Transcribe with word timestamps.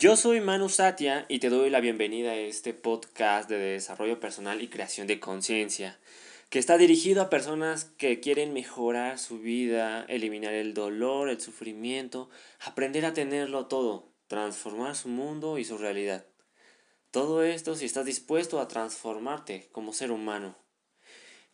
Yo 0.00 0.14
soy 0.14 0.40
Manu 0.40 0.68
Satya 0.68 1.26
y 1.28 1.40
te 1.40 1.48
doy 1.48 1.70
la 1.70 1.80
bienvenida 1.80 2.30
a 2.30 2.36
este 2.36 2.72
podcast 2.72 3.50
de 3.50 3.58
desarrollo 3.58 4.20
personal 4.20 4.62
y 4.62 4.68
creación 4.68 5.08
de 5.08 5.18
conciencia, 5.18 5.98
que 6.50 6.60
está 6.60 6.78
dirigido 6.78 7.20
a 7.20 7.30
personas 7.30 7.86
que 7.86 8.20
quieren 8.20 8.52
mejorar 8.52 9.18
su 9.18 9.40
vida, 9.40 10.04
eliminar 10.08 10.54
el 10.54 10.72
dolor, 10.72 11.28
el 11.28 11.40
sufrimiento, 11.40 12.30
aprender 12.60 13.06
a 13.06 13.12
tenerlo 13.12 13.66
todo, 13.66 14.12
transformar 14.28 14.94
su 14.94 15.08
mundo 15.08 15.58
y 15.58 15.64
su 15.64 15.78
realidad. 15.78 16.24
Todo 17.10 17.42
esto 17.42 17.74
si 17.74 17.84
estás 17.84 18.04
dispuesto 18.04 18.60
a 18.60 18.68
transformarte 18.68 19.68
como 19.72 19.92
ser 19.92 20.12
humano. 20.12 20.56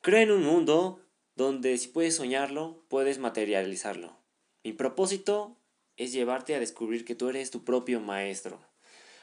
Creo 0.03 0.21
en 0.21 0.31
un 0.31 0.43
mundo 0.43 1.01
donde 1.35 1.79
si 1.79 1.89
puedes 1.89 2.17
soñarlo, 2.17 2.85
puedes 2.89 3.19
materializarlo. 3.19 4.19
Mi 4.63 4.75
propósito 4.75 5.57
es 5.97 6.13
llevarte 6.13 6.55
a 6.55 6.61
descubrir 6.61 7.05
que 7.05 7.15
tú 7.15 7.29
eres 7.29 7.51
tu 7.51 7.65
propio 7.65 8.01
maestro. 8.01 8.59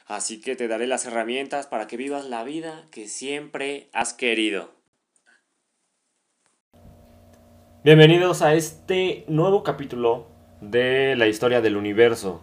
Así 0.06 0.40
que 0.40 0.56
te 0.56 0.68
daré 0.68 0.86
las 0.86 1.04
herramientas 1.04 1.66
para 1.66 1.86
que 1.86 1.96
vivas 1.96 2.24
la 2.24 2.44
vida 2.44 2.86
que 2.90 3.08
siempre 3.08 3.88
has 3.92 4.14
querido. 4.14 4.70
Bienvenidos 7.84 8.42
a 8.42 8.54
este 8.54 9.24
nuevo 9.28 9.62
capítulo 9.62 10.28
de 10.60 11.14
la 11.16 11.26
historia 11.26 11.60
del 11.60 11.76
universo. 11.76 12.40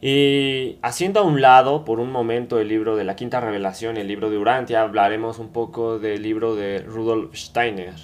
Y 0.00 0.78
haciendo 0.82 1.20
a 1.20 1.22
un 1.24 1.40
lado 1.40 1.84
por 1.84 1.98
un 1.98 2.12
momento 2.12 2.60
el 2.60 2.68
libro 2.68 2.94
de 2.94 3.04
la 3.04 3.16
quinta 3.16 3.40
revelación, 3.40 3.96
el 3.96 4.06
libro 4.06 4.30
de 4.30 4.38
Urantia, 4.38 4.82
hablaremos 4.82 5.38
un 5.38 5.52
poco 5.52 5.98
del 5.98 6.22
libro 6.22 6.54
de 6.54 6.80
Rudolf 6.80 7.34
Steiner 7.34 7.94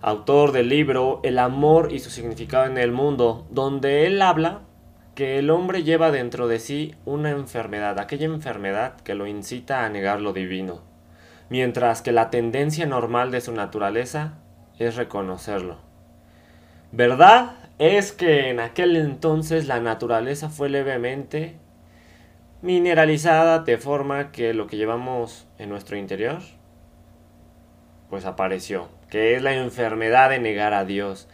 autor 0.00 0.52
del 0.52 0.68
libro 0.68 1.20
El 1.24 1.38
amor 1.38 1.92
y 1.92 1.98
su 1.98 2.10
significado 2.10 2.66
en 2.66 2.78
el 2.78 2.92
mundo, 2.92 3.46
donde 3.50 4.06
él 4.06 4.22
habla 4.22 4.60
que 5.14 5.38
el 5.38 5.50
hombre 5.50 5.82
lleva 5.82 6.12
dentro 6.12 6.46
de 6.46 6.60
sí 6.60 6.94
una 7.04 7.30
enfermedad, 7.30 7.98
aquella 7.98 8.26
enfermedad 8.26 8.94
que 9.00 9.16
lo 9.16 9.26
incita 9.26 9.84
a 9.84 9.88
negar 9.88 10.20
lo 10.20 10.32
divino, 10.32 10.82
mientras 11.48 12.02
que 12.02 12.12
la 12.12 12.30
tendencia 12.30 12.86
normal 12.86 13.32
de 13.32 13.40
su 13.40 13.52
naturaleza 13.52 14.34
es 14.78 14.94
reconocerlo. 14.94 15.78
Verdad 16.92 17.56
es 17.78 18.12
que 18.12 18.50
en 18.50 18.60
aquel 18.60 18.96
entonces 18.96 19.66
la 19.66 19.80
naturaleza 19.80 20.48
fue 20.48 20.68
levemente 20.68 21.56
mineralizada 22.62 23.60
de 23.60 23.78
forma 23.78 24.30
que 24.30 24.54
lo 24.54 24.68
que 24.68 24.76
llevamos 24.76 25.48
en 25.58 25.68
nuestro 25.68 25.96
interior 25.96 26.38
pues 28.10 28.24
apareció 28.24 28.88
que 29.10 29.34
es 29.34 29.42
la 29.42 29.54
enfermedad 29.54 30.30
de 30.30 30.38
negar 30.38 30.74
a 30.74 30.84
Dios. 30.84 31.28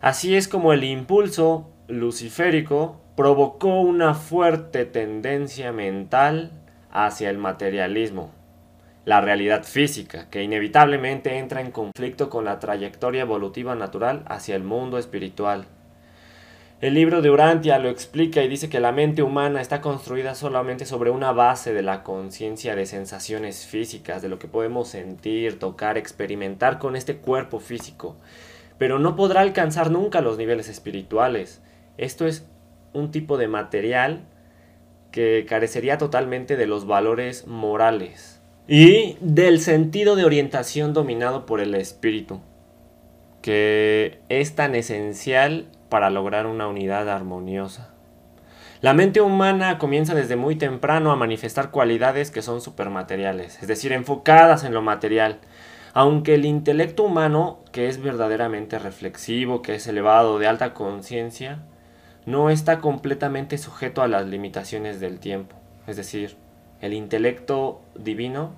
Así 0.00 0.34
es 0.34 0.48
como 0.48 0.72
el 0.72 0.84
impulso 0.84 1.70
luciférico 1.88 3.00
provocó 3.16 3.80
una 3.80 4.14
fuerte 4.14 4.86
tendencia 4.86 5.72
mental 5.72 6.52
hacia 6.90 7.28
el 7.28 7.38
materialismo, 7.38 8.32
la 9.04 9.20
realidad 9.20 9.64
física, 9.64 10.30
que 10.30 10.42
inevitablemente 10.42 11.36
entra 11.36 11.60
en 11.60 11.70
conflicto 11.70 12.30
con 12.30 12.44
la 12.44 12.58
trayectoria 12.58 13.22
evolutiva 13.22 13.74
natural 13.74 14.24
hacia 14.26 14.56
el 14.56 14.62
mundo 14.62 14.98
espiritual. 14.98 15.66
El 16.80 16.94
libro 16.94 17.20
de 17.20 17.30
Urantia 17.30 17.78
lo 17.78 17.90
explica 17.90 18.42
y 18.42 18.48
dice 18.48 18.70
que 18.70 18.80
la 18.80 18.90
mente 18.90 19.22
humana 19.22 19.60
está 19.60 19.82
construida 19.82 20.34
solamente 20.34 20.86
sobre 20.86 21.10
una 21.10 21.30
base 21.30 21.74
de 21.74 21.82
la 21.82 22.02
conciencia 22.02 22.74
de 22.74 22.86
sensaciones 22.86 23.66
físicas, 23.66 24.22
de 24.22 24.30
lo 24.30 24.38
que 24.38 24.48
podemos 24.48 24.88
sentir, 24.88 25.58
tocar, 25.58 25.98
experimentar 25.98 26.78
con 26.78 26.96
este 26.96 27.16
cuerpo 27.16 27.60
físico, 27.60 28.16
pero 28.78 28.98
no 28.98 29.14
podrá 29.14 29.42
alcanzar 29.42 29.90
nunca 29.90 30.22
los 30.22 30.38
niveles 30.38 30.70
espirituales. 30.70 31.60
Esto 31.98 32.26
es 32.26 32.46
un 32.94 33.10
tipo 33.10 33.36
de 33.36 33.48
material 33.48 34.22
que 35.12 35.44
carecería 35.46 35.98
totalmente 35.98 36.56
de 36.56 36.66
los 36.66 36.86
valores 36.86 37.46
morales 37.46 38.40
y 38.66 39.18
del 39.20 39.60
sentido 39.60 40.16
de 40.16 40.24
orientación 40.24 40.94
dominado 40.94 41.44
por 41.44 41.60
el 41.60 41.74
espíritu, 41.74 42.40
que 43.42 44.20
es 44.30 44.54
tan 44.54 44.74
esencial 44.74 45.66
para 45.90 46.08
lograr 46.08 46.46
una 46.46 46.66
unidad 46.66 47.10
armoniosa. 47.10 47.90
La 48.80 48.94
mente 48.94 49.20
humana 49.20 49.76
comienza 49.76 50.14
desde 50.14 50.36
muy 50.36 50.56
temprano 50.56 51.12
a 51.12 51.16
manifestar 51.16 51.70
cualidades 51.70 52.30
que 52.30 52.40
son 52.40 52.62
supermateriales, 52.62 53.60
es 53.60 53.68
decir, 53.68 53.92
enfocadas 53.92 54.64
en 54.64 54.72
lo 54.72 54.80
material. 54.80 55.38
Aunque 55.92 56.34
el 56.34 56.46
intelecto 56.46 57.02
humano, 57.02 57.58
que 57.72 57.88
es 57.88 58.00
verdaderamente 58.02 58.78
reflexivo, 58.78 59.60
que 59.60 59.74
es 59.74 59.86
elevado, 59.86 60.38
de 60.38 60.46
alta 60.46 60.72
conciencia, 60.72 61.58
no 62.24 62.48
está 62.48 62.80
completamente 62.80 63.58
sujeto 63.58 64.00
a 64.00 64.08
las 64.08 64.26
limitaciones 64.26 64.98
del 64.98 65.18
tiempo. 65.18 65.56
Es 65.86 65.96
decir, 65.96 66.36
el 66.80 66.94
intelecto 66.94 67.82
divino 67.94 68.54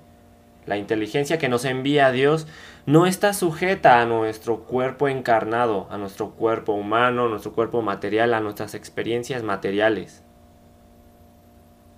la 0.65 0.77
inteligencia 0.77 1.37
que 1.37 1.49
nos 1.49 1.65
envía 1.65 2.07
a 2.07 2.11
Dios 2.11 2.47
no 2.85 3.05
está 3.05 3.33
sujeta 3.33 4.01
a 4.01 4.05
nuestro 4.05 4.63
cuerpo 4.63 5.07
encarnado, 5.07 5.87
a 5.89 5.97
nuestro 5.97 6.31
cuerpo 6.31 6.73
humano, 6.73 7.25
a 7.25 7.29
nuestro 7.29 7.53
cuerpo 7.53 7.81
material, 7.81 8.33
a 8.33 8.41
nuestras 8.41 8.75
experiencias 8.75 9.41
materiales. 9.41 10.23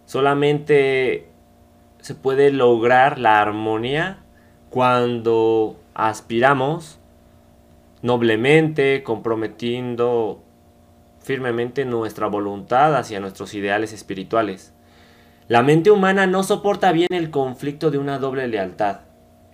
Solamente 0.05 1.29
se 1.99 2.13
puede 2.13 2.51
lograr 2.51 3.17
la 3.17 3.41
armonía 3.41 4.19
cuando 4.69 5.79
aspiramos 5.95 6.99
noblemente, 8.03 9.01
comprometiendo 9.01 10.43
firmemente 11.19 11.85
nuestra 11.85 12.27
voluntad 12.27 12.95
hacia 12.95 13.19
nuestros 13.19 13.55
ideales 13.55 13.91
espirituales. 13.93 14.73
La 15.47 15.63
mente 15.63 15.89
humana 15.89 16.27
no 16.27 16.43
soporta 16.43 16.91
bien 16.91 17.07
el 17.09 17.31
conflicto 17.31 17.89
de 17.89 17.97
una 17.97 18.19
doble 18.19 18.47
lealtad. 18.47 19.04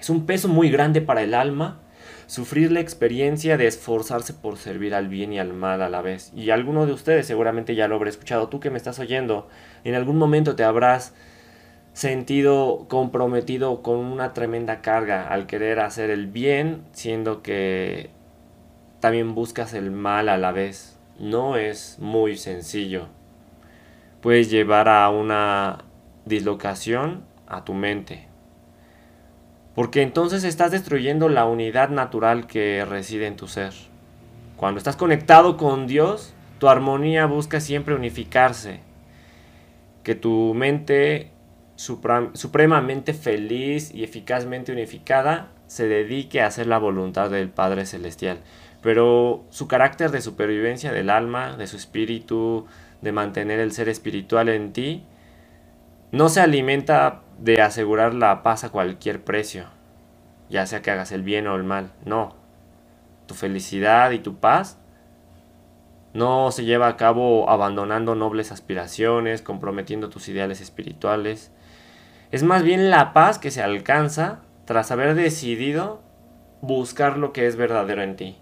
Es 0.01 0.09
un 0.09 0.25
peso 0.25 0.50
muy 0.50 0.69
grande 0.69 1.00
para 1.00 1.22
el 1.22 1.34
alma 1.34 1.79
sufrir 2.28 2.73
la 2.73 2.81
experiencia 2.81 3.56
de 3.56 3.67
esforzarse 3.67 4.34
por 4.34 4.57
servir 4.57 4.94
al 4.94 5.07
bien 5.07 5.31
y 5.31 5.39
al 5.39 5.53
mal 5.53 5.81
a 5.81 5.88
la 5.88 6.01
vez. 6.01 6.34
Y 6.35 6.50
alguno 6.50 6.85
de 6.85 6.91
ustedes 6.91 7.25
seguramente 7.25 7.75
ya 7.75 7.88
lo 7.88 7.95
habrá 7.95 8.09
escuchado. 8.09 8.50
Tú 8.50 8.59
que 8.59 8.69
me 8.69 8.78
estás 8.78 9.00
oyendo, 9.00 9.47
en 9.85 9.95
algún 9.95 10.17
momento 10.17 10.57
te 10.57 10.66
habrás 10.66 11.13
sentido 11.94 12.88
comprometido 12.90 13.81
con 13.81 13.97
una 13.97 14.34
tremenda 14.34 14.81
carga 14.81 15.29
al 15.29 15.45
querer 15.45 15.79
hacer 15.79 16.09
el 16.09 16.28
bien, 16.28 16.81
siendo 16.91 17.41
que 17.41 18.09
también 19.00 19.35
buscas 19.35 19.73
el 19.73 19.91
mal 19.91 20.28
a 20.28 20.38
la 20.38 20.51
vez. 20.51 20.97
No 21.19 21.56
es 21.56 21.97
muy 22.00 22.35
sencillo 22.35 23.07
puedes 24.22 24.50
llevar 24.50 24.88
a 24.88 25.09
una 25.09 25.84
dislocación 26.25 27.25
a 27.47 27.66
tu 27.66 27.73
mente. 27.73 28.30
Porque 29.81 30.03
entonces 30.03 30.43
estás 30.43 30.69
destruyendo 30.69 31.27
la 31.27 31.45
unidad 31.45 31.89
natural 31.89 32.45
que 32.45 32.85
reside 32.85 33.25
en 33.25 33.35
tu 33.35 33.47
ser. 33.47 33.73
Cuando 34.55 34.77
estás 34.77 34.95
conectado 34.95 35.57
con 35.57 35.87
Dios, 35.87 36.35
tu 36.59 36.69
armonía 36.69 37.25
busca 37.25 37.59
siempre 37.59 37.95
unificarse. 37.95 38.81
Que 40.03 40.13
tu 40.13 40.53
mente 40.53 41.31
supremamente 41.75 43.15
feliz 43.15 43.91
y 43.91 44.03
eficazmente 44.03 44.71
unificada 44.71 45.49
se 45.65 45.87
dedique 45.87 46.41
a 46.41 46.45
hacer 46.45 46.67
la 46.67 46.77
voluntad 46.77 47.31
del 47.31 47.49
Padre 47.49 47.87
Celestial. 47.87 48.37
Pero 48.83 49.45
su 49.49 49.67
carácter 49.67 50.11
de 50.11 50.21
supervivencia 50.21 50.91
del 50.91 51.09
alma, 51.09 51.57
de 51.57 51.65
su 51.65 51.77
espíritu, 51.77 52.67
de 53.01 53.11
mantener 53.13 53.59
el 53.59 53.71
ser 53.71 53.89
espiritual 53.89 54.47
en 54.49 54.73
ti, 54.73 55.05
no 56.11 56.29
se 56.29 56.39
alimenta 56.39 57.23
de 57.41 57.59
asegurar 57.59 58.13
la 58.13 58.44
paz 58.44 58.63
a 58.63 58.69
cualquier 58.69 59.24
precio, 59.24 59.66
ya 60.47 60.68
sea 60.68 60.84
que 60.84 60.91
hagas 60.91 61.12
el 61.12 61.24
bien 61.24 61.47
o 61.47 61.56
el 61.56 61.63
mal, 61.63 61.91
no. 62.06 62.35
Tu 63.25 63.34
felicidad 63.34 64.12
y 64.12 64.19
tu 64.19 64.35
paz 64.35 64.78
no 66.13 66.52
se 66.52 66.66
lleva 66.66 66.88
a 66.88 66.97
cabo 66.97 67.50
abandonando 67.50 68.13
nobles 68.13 68.52
aspiraciones, 68.52 69.41
comprometiendo 69.41 70.09
tus 70.09 70.29
ideales 70.29 70.61
espirituales. 70.61 71.52
Es 72.29 72.43
más 72.43 72.61
bien 72.61 72.91
la 72.91 73.11
paz 73.11 73.40
que 73.40 73.49
se 73.49 73.64
alcanza 73.64 74.41
tras 74.66 74.91
haber 74.91 75.16
decidido 75.16 76.03
buscar 76.61 77.17
lo 77.17 77.34
que 77.34 77.47
es 77.47 77.55
verdadero 77.55 78.03
en 78.03 78.17
ti. 78.17 78.37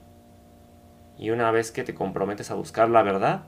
Y 1.18 1.30
una 1.30 1.52
vez 1.52 1.72
que 1.72 1.86
te 1.86 1.96
comprometes 1.96 2.52
a 2.52 2.56
buscar 2.56 2.90
la 2.90 3.04
verdad, 3.04 3.44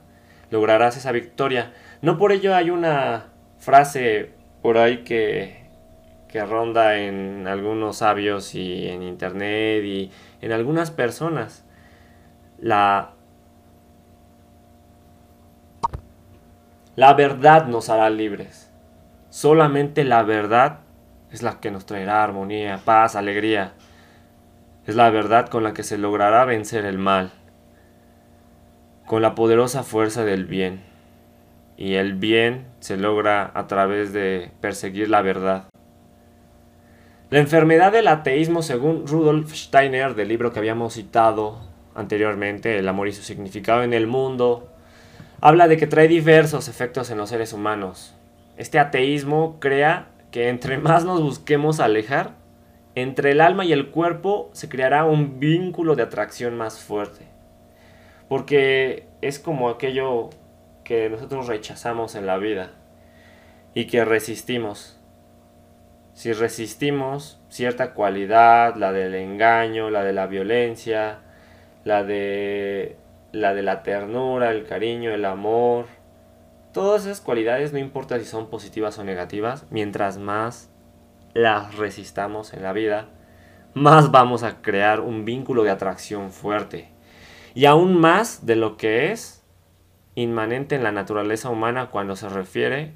lograrás 0.50 0.96
esa 0.96 1.12
victoria. 1.12 1.74
No 2.00 2.16
por 2.16 2.32
ello 2.32 2.54
hay 2.54 2.70
una 2.70 3.26
frase 3.58 4.34
por 4.62 4.78
ahí 4.78 4.98
que, 5.04 5.68
que 6.28 6.44
ronda 6.44 6.98
en 6.98 7.46
algunos 7.46 7.98
sabios 7.98 8.54
y 8.54 8.88
en 8.88 9.02
internet 9.02 9.84
y 9.84 10.10
en 10.40 10.52
algunas 10.52 10.90
personas. 10.90 11.64
La, 12.58 13.10
la 16.96 17.14
verdad 17.14 17.66
nos 17.66 17.90
hará 17.90 18.08
libres. 18.08 18.70
Solamente 19.30 20.04
la 20.04 20.22
verdad 20.22 20.78
es 21.30 21.42
la 21.42 21.60
que 21.60 21.70
nos 21.70 21.86
traerá 21.86 22.22
armonía, 22.22 22.80
paz, 22.84 23.16
alegría. 23.16 23.72
Es 24.86 24.94
la 24.94 25.10
verdad 25.10 25.48
con 25.48 25.62
la 25.62 25.74
que 25.74 25.82
se 25.82 25.98
logrará 25.98 26.44
vencer 26.44 26.84
el 26.84 26.98
mal 26.98 27.32
con 29.06 29.20
la 29.20 29.34
poderosa 29.34 29.82
fuerza 29.82 30.24
del 30.24 30.46
bien. 30.46 30.91
Y 31.82 31.96
el 31.96 32.14
bien 32.14 32.66
se 32.78 32.96
logra 32.96 33.50
a 33.54 33.66
través 33.66 34.12
de 34.12 34.52
perseguir 34.60 35.10
la 35.10 35.20
verdad. 35.20 35.64
La 37.28 37.40
enfermedad 37.40 37.90
del 37.90 38.06
ateísmo, 38.06 38.62
según 38.62 39.04
Rudolf 39.08 39.52
Steiner, 39.52 40.14
del 40.14 40.28
libro 40.28 40.52
que 40.52 40.60
habíamos 40.60 40.94
citado 40.94 41.58
anteriormente, 41.96 42.78
El 42.78 42.86
amor 42.86 43.08
y 43.08 43.12
su 43.12 43.22
significado 43.22 43.82
en 43.82 43.94
el 43.94 44.06
mundo, 44.06 44.70
habla 45.40 45.66
de 45.66 45.76
que 45.76 45.88
trae 45.88 46.06
diversos 46.06 46.68
efectos 46.68 47.10
en 47.10 47.18
los 47.18 47.30
seres 47.30 47.52
humanos. 47.52 48.14
Este 48.56 48.78
ateísmo 48.78 49.56
crea 49.58 50.06
que 50.30 50.50
entre 50.50 50.78
más 50.78 51.04
nos 51.04 51.20
busquemos 51.20 51.80
alejar, 51.80 52.36
entre 52.94 53.32
el 53.32 53.40
alma 53.40 53.64
y 53.64 53.72
el 53.72 53.90
cuerpo 53.90 54.50
se 54.52 54.68
creará 54.68 55.04
un 55.04 55.40
vínculo 55.40 55.96
de 55.96 56.04
atracción 56.04 56.56
más 56.56 56.78
fuerte. 56.78 57.26
Porque 58.28 59.08
es 59.20 59.40
como 59.40 59.68
aquello 59.68 60.30
que 60.84 61.08
nosotros 61.08 61.46
rechazamos 61.46 62.14
en 62.14 62.26
la 62.26 62.38
vida 62.38 62.70
y 63.74 63.86
que 63.86 64.04
resistimos. 64.04 64.98
Si 66.14 66.32
resistimos 66.32 67.40
cierta 67.48 67.94
cualidad, 67.94 68.76
la 68.76 68.92
del 68.92 69.14
engaño, 69.14 69.90
la 69.90 70.04
de 70.04 70.12
la 70.12 70.26
violencia, 70.26 71.20
la 71.84 72.04
de 72.04 72.96
la 73.32 73.54
de 73.54 73.62
la 73.62 73.82
ternura, 73.82 74.50
el 74.50 74.64
cariño, 74.64 75.10
el 75.10 75.24
amor, 75.24 75.86
todas 76.72 77.06
esas 77.06 77.22
cualidades 77.22 77.72
no 77.72 77.78
importa 77.78 78.18
si 78.18 78.26
son 78.26 78.50
positivas 78.50 78.98
o 78.98 79.04
negativas, 79.04 79.66
mientras 79.70 80.18
más 80.18 80.70
las 81.32 81.76
resistamos 81.76 82.52
en 82.52 82.62
la 82.62 82.74
vida, 82.74 83.08
más 83.74 84.10
vamos 84.10 84.42
a 84.42 84.60
crear 84.60 85.00
un 85.00 85.24
vínculo 85.24 85.62
de 85.62 85.70
atracción 85.70 86.30
fuerte. 86.30 86.90
Y 87.54 87.64
aún 87.64 87.98
más 87.98 88.44
de 88.44 88.56
lo 88.56 88.76
que 88.76 89.12
es 89.12 89.41
inmanente 90.14 90.74
en 90.74 90.82
la 90.82 90.92
naturaleza 90.92 91.50
humana 91.50 91.86
cuando 91.86 92.16
se 92.16 92.28
refiere 92.28 92.92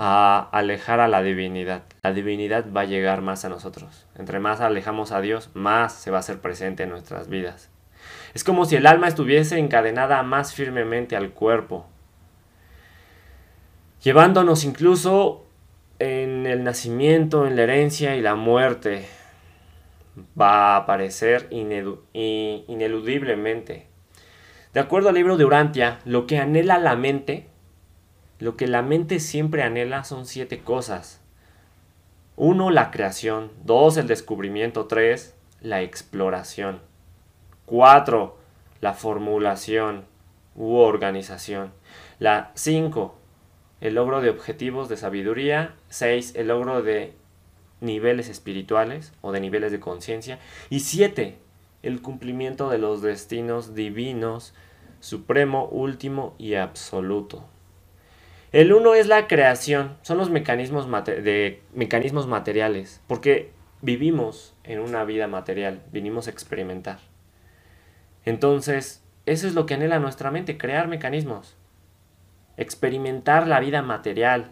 a 0.00 0.48
alejar 0.52 1.00
a 1.00 1.08
la 1.08 1.22
divinidad. 1.22 1.82
La 2.04 2.12
divinidad 2.12 2.66
va 2.74 2.82
a 2.82 2.84
llegar 2.84 3.20
más 3.20 3.44
a 3.44 3.48
nosotros. 3.48 4.06
Entre 4.16 4.38
más 4.38 4.60
alejamos 4.60 5.10
a 5.10 5.20
Dios, 5.20 5.50
más 5.54 5.92
se 5.92 6.12
va 6.12 6.18
a 6.18 6.20
hacer 6.20 6.40
presente 6.40 6.84
en 6.84 6.90
nuestras 6.90 7.28
vidas. 7.28 7.68
Es 8.32 8.44
como 8.44 8.64
si 8.64 8.76
el 8.76 8.86
alma 8.86 9.08
estuviese 9.08 9.58
encadenada 9.58 10.22
más 10.22 10.54
firmemente 10.54 11.16
al 11.16 11.30
cuerpo, 11.30 11.84
llevándonos 14.00 14.62
incluso 14.62 15.46
en 15.98 16.46
el 16.46 16.62
nacimiento, 16.62 17.48
en 17.48 17.56
la 17.56 17.62
herencia 17.62 18.14
y 18.14 18.20
la 18.20 18.36
muerte. 18.36 19.04
Va 20.40 20.74
a 20.74 20.76
aparecer 20.76 21.48
ineludiblemente. 21.50 23.87
De 24.74 24.80
acuerdo 24.80 25.08
al 25.08 25.14
libro 25.14 25.36
de 25.36 25.44
Urantia, 25.44 26.00
lo 26.04 26.26
que 26.26 26.38
anhela 26.38 26.78
la 26.78 26.94
mente, 26.94 27.48
lo 28.38 28.56
que 28.56 28.66
la 28.66 28.82
mente 28.82 29.18
siempre 29.18 29.62
anhela 29.62 30.04
son 30.04 30.26
siete 30.26 30.60
cosas. 30.60 31.20
Uno, 32.36 32.70
la 32.70 32.90
creación. 32.90 33.50
Dos, 33.64 33.96
el 33.96 34.06
descubrimiento. 34.06 34.86
Tres, 34.86 35.34
la 35.60 35.82
exploración. 35.82 36.80
Cuatro, 37.66 38.38
la 38.80 38.94
formulación 38.94 40.04
u 40.54 40.76
organización. 40.76 41.72
La 42.20 42.52
cinco, 42.54 43.16
el 43.80 43.94
logro 43.94 44.20
de 44.20 44.30
objetivos 44.30 44.88
de 44.88 44.96
sabiduría. 44.96 45.74
Seis, 45.88 46.32
el 46.36 46.48
logro 46.48 46.82
de 46.82 47.14
niveles 47.80 48.28
espirituales 48.28 49.12
o 49.20 49.32
de 49.32 49.40
niveles 49.40 49.72
de 49.72 49.80
conciencia. 49.80 50.38
Y 50.70 50.80
siete, 50.80 51.38
el 51.82 52.02
cumplimiento 52.02 52.70
de 52.70 52.78
los 52.78 53.02
destinos 53.02 53.74
divinos, 53.74 54.54
supremo, 55.00 55.66
último 55.66 56.34
y 56.38 56.54
absoluto. 56.54 57.44
El 58.50 58.72
uno 58.72 58.94
es 58.94 59.06
la 59.06 59.28
creación, 59.28 59.96
son 60.02 60.18
los 60.18 60.30
mecanismos, 60.30 60.88
de, 61.06 61.62
mecanismos 61.74 62.26
materiales, 62.26 63.02
porque 63.06 63.52
vivimos 63.82 64.54
en 64.64 64.80
una 64.80 65.04
vida 65.04 65.28
material, 65.28 65.82
vinimos 65.92 66.26
a 66.26 66.30
experimentar. 66.30 66.98
Entonces, 68.24 69.04
eso 69.26 69.46
es 69.46 69.54
lo 69.54 69.66
que 69.66 69.74
anhela 69.74 69.98
nuestra 69.98 70.30
mente, 70.30 70.56
crear 70.56 70.88
mecanismos, 70.88 71.56
experimentar 72.56 73.46
la 73.46 73.60
vida 73.60 73.82
material. 73.82 74.50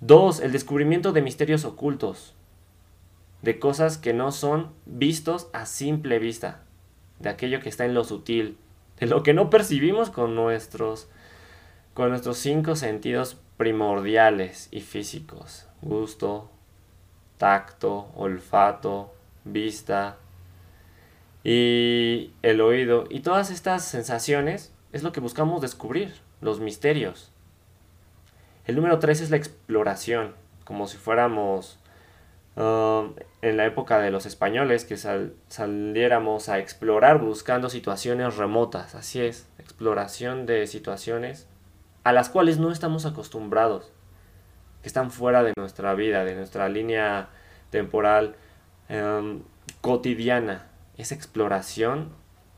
Dos, 0.00 0.40
el 0.40 0.52
descubrimiento 0.52 1.12
de 1.12 1.22
misterios 1.22 1.64
ocultos, 1.64 2.35
de 3.42 3.58
cosas 3.58 3.98
que 3.98 4.12
no 4.12 4.32
son 4.32 4.72
vistos 4.86 5.48
a 5.52 5.66
simple 5.66 6.18
vista, 6.18 6.62
de 7.18 7.28
aquello 7.28 7.60
que 7.60 7.68
está 7.68 7.84
en 7.84 7.94
lo 7.94 8.04
sutil, 8.04 8.58
de 8.98 9.06
lo 9.06 9.22
que 9.22 9.34
no 9.34 9.50
percibimos 9.50 10.10
con 10.10 10.34
nuestros, 10.34 11.08
con 11.94 12.10
nuestros 12.10 12.38
cinco 12.38 12.76
sentidos 12.76 13.36
primordiales 13.56 14.68
y 14.70 14.80
físicos, 14.80 15.66
gusto, 15.82 16.50
tacto, 17.38 18.10
olfato, 18.14 19.14
vista 19.44 20.16
y 21.44 22.32
el 22.42 22.60
oído. 22.60 23.04
Y 23.10 23.20
todas 23.20 23.50
estas 23.50 23.84
sensaciones 23.84 24.72
es 24.92 25.02
lo 25.02 25.12
que 25.12 25.20
buscamos 25.20 25.60
descubrir, 25.60 26.14
los 26.40 26.60
misterios. 26.60 27.32
El 28.66 28.76
número 28.76 28.98
tres 28.98 29.20
es 29.20 29.30
la 29.30 29.36
exploración, 29.36 30.34
como 30.64 30.86
si 30.86 30.96
fuéramos 30.96 31.78
Um, 32.56 33.14
en 33.42 33.58
la 33.58 33.66
época 33.66 33.98
de 33.98 34.10
los 34.10 34.24
españoles 34.24 34.86
que 34.86 34.96
saliéramos 34.96 36.48
a 36.48 36.58
explorar 36.58 37.20
buscando 37.20 37.68
situaciones 37.68 38.38
remotas, 38.38 38.94
así 38.94 39.20
es, 39.20 39.46
exploración 39.58 40.46
de 40.46 40.66
situaciones 40.66 41.46
a 42.02 42.12
las 42.12 42.30
cuales 42.30 42.58
no 42.58 42.72
estamos 42.72 43.04
acostumbrados, 43.04 43.92
que 44.80 44.88
están 44.88 45.10
fuera 45.10 45.42
de 45.42 45.52
nuestra 45.58 45.92
vida, 45.94 46.24
de 46.24 46.34
nuestra 46.34 46.70
línea 46.70 47.28
temporal 47.68 48.36
um, 48.88 49.42
cotidiana, 49.82 50.68
esa 50.96 51.14
exploración 51.14 52.10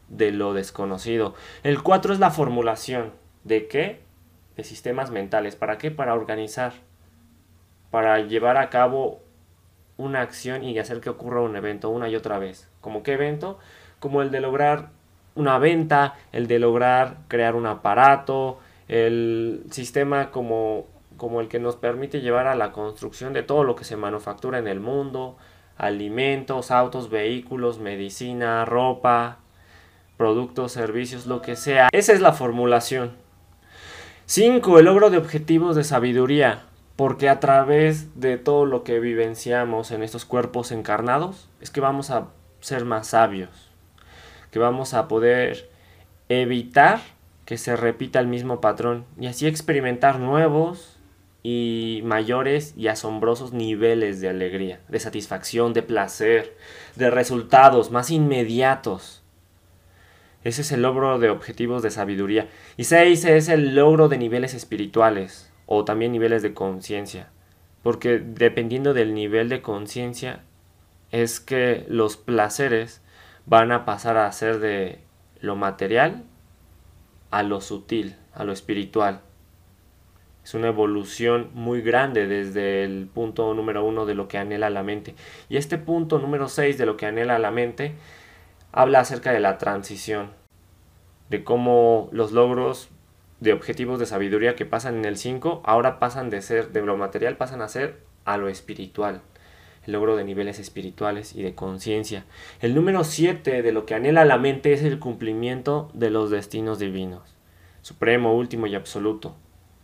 de 0.09 0.31
lo 0.31 0.55
desconocido. 0.55 1.35
El 1.65 1.83
4 1.83 2.13
es 2.13 2.21
la 2.21 2.31
formulación. 2.31 3.13
¿De 3.43 3.67
qué? 3.67 4.03
De 4.57 4.63
sistemas 4.63 5.11
mentales. 5.11 5.57
¿Para 5.57 5.77
qué? 5.79 5.91
Para 5.91 6.15
organizar. 6.15 6.75
Para 7.91 8.21
llevar 8.21 8.59
a 8.59 8.71
cabo 8.71 9.23
una 9.99 10.23
acción 10.23 10.65
y 10.65 10.79
hacer 10.79 11.01
que 11.01 11.11
ocurra 11.11 11.43
un 11.43 11.57
evento 11.57 11.91
una 11.91 12.09
y 12.09 12.17
otra 12.17 12.39
vez. 12.39 12.69
¿Como 12.81 13.03
qué 13.03 13.15
evento? 13.15 13.59
Como 13.99 14.23
el 14.23 14.31
de 14.31 14.41
lograr 14.41 14.89
una 15.35 15.59
venta, 15.59 16.15
el 16.33 16.47
de 16.47 16.59
lograr 16.59 17.19
crear 17.29 17.55
un 17.55 17.67
aparato, 17.67 18.59
el 18.87 19.65
sistema 19.71 20.31
como, 20.31 20.87
como 21.17 21.41
el 21.41 21.49
que 21.49 21.59
nos 21.59 21.77
permite 21.77 22.21
llevar 22.21 22.47
a 22.47 22.55
la 22.55 22.73
construcción 22.73 23.33
de 23.33 23.43
todo 23.43 23.65
lo 23.65 23.77
que 23.77 23.85
se 23.85 23.97
manufactura 23.97 24.59
en 24.59 24.69
el 24.69 24.81
mundo, 24.81 25.37
alimentos, 25.77 26.71
autos, 26.71 27.11
vehículos, 27.11 27.79
medicina, 27.79 28.65
ropa, 28.65 29.39
productos, 30.17 30.73
servicios, 30.73 31.27
lo 31.27 31.43
que 31.43 31.57
sea. 31.57 31.89
Esa 31.93 32.13
es 32.13 32.21
la 32.21 32.33
formulación. 32.33 33.13
5. 34.27 34.79
El 34.79 34.85
logro 34.85 35.11
de 35.11 35.19
objetivos 35.19 35.75
de 35.75 35.85
sabiduría 35.85 36.68
porque 36.99 37.29
a 37.29 37.39
través 37.39 38.21
de 38.21 38.39
todo 38.39 38.67
lo 38.67 38.83
que 38.83 38.99
vivenciamos 38.99 39.93
en 39.93 40.03
estos 40.03 40.25
cuerpos 40.25 40.73
encarnados 40.73 41.49
es 41.61 41.71
que 41.71 41.81
vamos 41.81 42.11
a 42.11 42.27
ser 42.59 42.85
más 42.85 43.07
sabios, 43.07 43.71
que 44.51 44.59
vamos 44.59 44.95
a 44.95 45.07
poder 45.07 45.71
evitar 46.29 46.99
que 47.45 47.57
se 47.57 47.77
repita 47.77 48.19
el 48.19 48.27
mismo 48.27 48.61
patrón 48.61 49.05
y 49.17 49.29
así 49.29 49.47
experimentar 49.47 50.19
nuevos 50.19 50.99
y 51.45 52.01
mayores 52.03 52.75
y 52.77 52.89
asombrosos 52.89 53.53
niveles 53.53 54.21
de 54.21 54.31
alegría, 54.31 54.81
de 54.89 54.99
satisfacción, 54.99 55.75
de 55.75 55.85
placer, 55.85 56.57
de 56.97 57.11
resultados 57.11 57.93
más 57.93 58.11
inmediatos. 58.11 59.23
Ese 60.43 60.63
es 60.63 60.73
el 60.73 60.83
logro 60.83 61.21
de 61.21 61.31
objetivos 61.31 61.85
de 61.85 61.93
sabiduría. 61.93 62.49
Y 62.77 62.85
seis 62.85 63.25
es 63.25 63.49
el 63.49 63.77
logro 63.77 64.09
de 64.09 64.19
niveles 64.19 64.53
espirituales 64.53 65.48
o 65.69 65.85
también 65.85 66.11
niveles 66.11 66.43
de 66.43 66.55
conciencia. 66.55 67.29
Porque 67.83 68.19
dependiendo 68.19 68.95
del 68.95 69.15
nivel 69.15 69.49
de 69.49 69.63
conciencia 69.63 70.41
es 71.13 71.39
que 71.39 71.85
los 71.89 72.17
placeres 72.17 73.03
van 73.47 73.71
a 73.71 73.85
pasar 73.85 74.17
a 74.17 74.33
ser 74.33 74.59
de 74.59 74.99
lo 75.41 75.55
material 75.55 76.25
a 77.31 77.43
lo 77.43 77.61
sutil, 77.61 78.17
a 78.33 78.45
lo 78.45 78.53
espiritual. 78.53 79.21
Es 80.43 80.55
una 80.55 80.69
evolución 80.69 81.51
muy 81.53 81.83
grande 81.83 82.27
desde 82.27 82.83
el 82.83 83.07
punto 83.13 83.53
número 83.53 83.85
uno 83.85 84.07
de 84.07 84.15
lo 84.15 84.29
que 84.29 84.39
anhela 84.39 84.71
la 84.71 84.83
mente. 84.83 85.15
Y 85.51 85.59
este 85.59 85.77
punto 85.77 86.19
número 86.19 86.49
seis 86.49 86.79
de 86.79 86.87
lo 86.87 86.97
que 86.97 87.05
anhela 87.05 87.39
la 87.39 87.51
mente 87.51 87.93
habla 88.73 89.01
acerca 89.01 89.33
de 89.33 89.41
la 89.41 89.59
transición, 89.59 90.31
de 91.29 91.45
cómo 91.45 92.09
los 92.13 92.33
logros 92.33 92.89
de 93.41 93.53
objetivos 93.53 93.99
de 93.99 94.07
sabiduría 94.07 94.57
que 94.57 94.67
pasan 94.67 94.97
en 94.97 95.05
el 95.05 95.17
5, 95.17 95.63
ahora 95.65 95.99
pasan 95.99 96.31
de 96.31 96.43
ser, 96.43 96.73
de 96.73 96.83
lo 96.83 96.97
material, 96.97 97.37
pasan 97.37 97.63
a 97.63 97.69
ser 97.69 98.01
a 98.25 98.37
lo 98.37 98.49
espiritual. 98.49 99.23
El 99.87 99.93
logro 99.93 100.17
de 100.17 100.25
niveles 100.25 100.59
espirituales 100.59 101.35
y 101.35 101.43
de 101.43 101.55
conciencia. 101.55 102.25
El 102.61 102.75
número 102.75 103.05
7 103.05 103.63
de 103.63 103.73
lo 103.73 103.87
que 103.87 103.95
anhela 103.95 104.25
la 104.25 104.39
mente 104.39 104.73
es 104.73 104.83
el 104.83 104.99
cumplimiento 104.99 105.91
de 105.95 106.11
los 106.11 106.31
destinos 106.31 106.79
divinos. 106.79 107.35
supremo, 107.81 108.35
último 108.35 108.67
y 108.67 108.75
absoluto. 108.75 109.37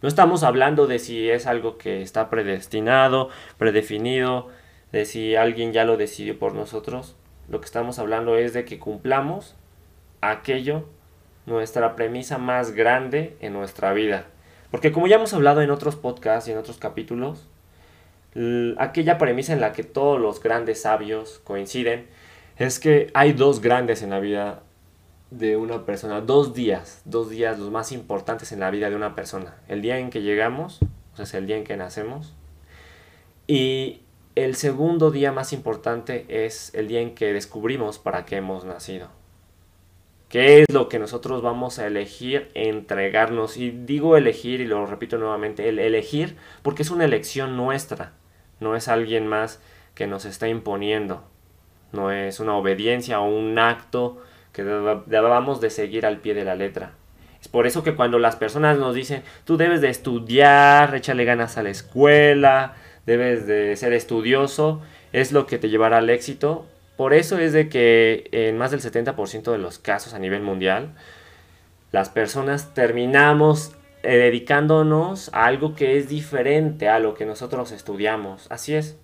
No 0.02 0.08
estamos 0.08 0.42
hablando 0.42 0.86
de 0.86 0.98
si 0.98 1.30
es 1.30 1.46
algo 1.46 1.78
que 1.78 2.02
está 2.02 2.28
predestinado, 2.28 3.30
predefinido, 3.56 4.48
de 4.92 5.06
si 5.06 5.36
alguien 5.36 5.72
ya 5.72 5.84
lo 5.84 5.96
decidió 5.96 6.38
por 6.38 6.54
nosotros. 6.54 7.16
Lo 7.48 7.60
que 7.60 7.64
estamos 7.64 7.98
hablando 7.98 8.36
es 8.36 8.52
de 8.52 8.66
que 8.66 8.78
cumplamos 8.78 9.56
aquello, 10.20 10.86
nuestra 11.46 11.96
premisa 11.96 12.38
más 12.38 12.72
grande 12.72 13.36
en 13.40 13.52
nuestra 13.52 13.92
vida. 13.92 14.26
Porque 14.70 14.92
como 14.92 15.06
ya 15.06 15.16
hemos 15.16 15.34
hablado 15.34 15.62
en 15.62 15.70
otros 15.70 15.96
podcasts 15.96 16.48
y 16.48 16.52
en 16.52 16.58
otros 16.58 16.78
capítulos, 16.78 17.46
aquella 18.78 19.18
premisa 19.18 19.52
en 19.52 19.60
la 19.60 19.72
que 19.72 19.84
todos 19.84 20.20
los 20.20 20.42
grandes 20.42 20.82
sabios 20.82 21.40
coinciden 21.44 22.06
es 22.58 22.80
que 22.80 23.10
hay 23.14 23.32
dos 23.32 23.60
grandes 23.60 24.02
en 24.02 24.10
la 24.10 24.20
vida 24.20 24.62
de 25.30 25.56
una 25.56 25.84
persona, 25.84 26.20
dos 26.20 26.54
días, 26.54 27.02
dos 27.04 27.30
días 27.30 27.58
los 27.58 27.70
más 27.70 27.92
importantes 27.92 28.52
en 28.52 28.60
la 28.60 28.70
vida 28.70 28.90
de 28.90 28.96
una 28.96 29.14
persona. 29.14 29.56
El 29.68 29.82
día 29.82 29.98
en 29.98 30.10
que 30.10 30.22
llegamos, 30.22 30.80
o 31.12 31.16
sea, 31.16 31.24
es 31.24 31.34
el 31.34 31.46
día 31.46 31.56
en 31.56 31.64
que 31.64 31.76
nacemos, 31.76 32.34
y 33.46 34.02
el 34.36 34.56
segundo 34.56 35.10
día 35.10 35.32
más 35.32 35.52
importante 35.52 36.24
es 36.28 36.74
el 36.74 36.88
día 36.88 37.00
en 37.00 37.14
que 37.14 37.32
descubrimos 37.32 37.98
para 37.98 38.24
qué 38.24 38.36
hemos 38.36 38.64
nacido. 38.64 39.08
¿Qué 40.34 40.62
es 40.62 40.72
lo 40.72 40.88
que 40.88 40.98
nosotros 40.98 41.42
vamos 41.42 41.78
a 41.78 41.86
elegir, 41.86 42.50
entregarnos? 42.54 43.56
Y 43.56 43.70
digo 43.70 44.16
elegir 44.16 44.60
y 44.60 44.64
lo 44.64 44.84
repito 44.84 45.16
nuevamente, 45.16 45.68
el 45.68 45.78
elegir 45.78 46.34
porque 46.62 46.82
es 46.82 46.90
una 46.90 47.04
elección 47.04 47.56
nuestra, 47.56 48.14
no 48.58 48.74
es 48.74 48.88
alguien 48.88 49.28
más 49.28 49.62
que 49.94 50.08
nos 50.08 50.24
está 50.24 50.48
imponiendo, 50.48 51.22
no 51.92 52.10
es 52.10 52.40
una 52.40 52.56
obediencia 52.56 53.20
o 53.20 53.28
un 53.28 53.60
acto 53.60 54.24
que 54.52 54.64
debamos 54.64 55.60
de 55.60 55.70
seguir 55.70 56.04
al 56.04 56.18
pie 56.18 56.34
de 56.34 56.44
la 56.44 56.56
letra. 56.56 56.94
Es 57.40 57.46
por 57.46 57.68
eso 57.68 57.84
que 57.84 57.94
cuando 57.94 58.18
las 58.18 58.34
personas 58.34 58.76
nos 58.76 58.96
dicen, 58.96 59.22
tú 59.44 59.56
debes 59.56 59.82
de 59.82 59.90
estudiar, 59.90 60.96
échale 60.96 61.24
ganas 61.24 61.58
a 61.58 61.62
la 61.62 61.70
escuela, 61.70 62.74
debes 63.06 63.46
de 63.46 63.76
ser 63.76 63.92
estudioso, 63.92 64.82
es 65.12 65.30
lo 65.30 65.46
que 65.46 65.58
te 65.58 65.68
llevará 65.68 65.98
al 65.98 66.10
éxito. 66.10 66.66
Por 66.96 67.12
eso 67.12 67.38
es 67.38 67.52
de 67.52 67.68
que 67.68 68.28
en 68.32 68.56
más 68.56 68.70
del 68.70 68.80
70% 68.80 69.50
de 69.50 69.58
los 69.58 69.78
casos 69.78 70.14
a 70.14 70.18
nivel 70.18 70.42
mundial, 70.42 70.94
las 71.90 72.08
personas 72.08 72.74
terminamos 72.74 73.72
eh, 74.02 74.16
dedicándonos 74.16 75.30
a 75.32 75.46
algo 75.46 75.74
que 75.74 75.98
es 75.98 76.08
diferente 76.08 76.88
a 76.88 76.98
lo 76.98 77.14
que 77.14 77.26
nosotros 77.26 77.72
estudiamos. 77.72 78.46
Así 78.50 78.74
es. 78.74 78.96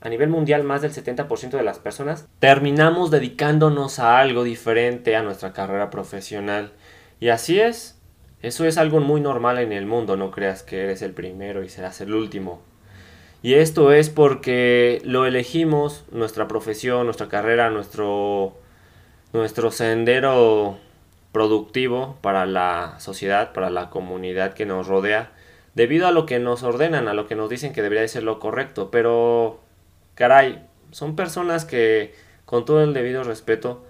A 0.00 0.08
nivel 0.08 0.28
mundial, 0.28 0.62
más 0.62 0.80
del 0.80 0.92
70% 0.92 1.50
de 1.50 1.62
las 1.62 1.80
personas 1.80 2.28
terminamos 2.38 3.10
dedicándonos 3.10 3.98
a 3.98 4.20
algo 4.20 4.44
diferente 4.44 5.16
a 5.16 5.22
nuestra 5.22 5.52
carrera 5.52 5.90
profesional. 5.90 6.72
Y 7.18 7.30
así 7.30 7.60
es. 7.60 7.98
Eso 8.40 8.64
es 8.64 8.78
algo 8.78 9.00
muy 9.00 9.20
normal 9.20 9.58
en 9.58 9.72
el 9.72 9.86
mundo, 9.86 10.16
no 10.16 10.30
creas 10.30 10.62
que 10.62 10.84
eres 10.84 11.02
el 11.02 11.12
primero 11.12 11.64
y 11.64 11.68
serás 11.68 12.00
el 12.00 12.14
último. 12.14 12.62
Y 13.42 13.54
esto 13.54 13.92
es 13.92 14.10
porque 14.10 15.00
lo 15.04 15.24
elegimos, 15.24 16.04
nuestra 16.10 16.48
profesión, 16.48 17.04
nuestra 17.04 17.28
carrera, 17.28 17.70
nuestro, 17.70 18.56
nuestro 19.32 19.70
sendero 19.70 20.78
productivo 21.30 22.16
para 22.20 22.46
la 22.46 22.96
sociedad, 22.98 23.52
para 23.52 23.70
la 23.70 23.90
comunidad 23.90 24.54
que 24.54 24.66
nos 24.66 24.88
rodea, 24.88 25.30
debido 25.74 26.08
a 26.08 26.10
lo 26.10 26.26
que 26.26 26.40
nos 26.40 26.64
ordenan, 26.64 27.06
a 27.06 27.14
lo 27.14 27.28
que 27.28 27.36
nos 27.36 27.48
dicen 27.48 27.72
que 27.72 27.82
debería 27.82 28.08
ser 28.08 28.24
lo 28.24 28.40
correcto. 28.40 28.90
Pero, 28.90 29.60
caray, 30.16 30.66
son 30.90 31.14
personas 31.14 31.64
que, 31.64 32.14
con 32.44 32.64
todo 32.64 32.82
el 32.82 32.92
debido 32.92 33.22
respeto, 33.22 33.84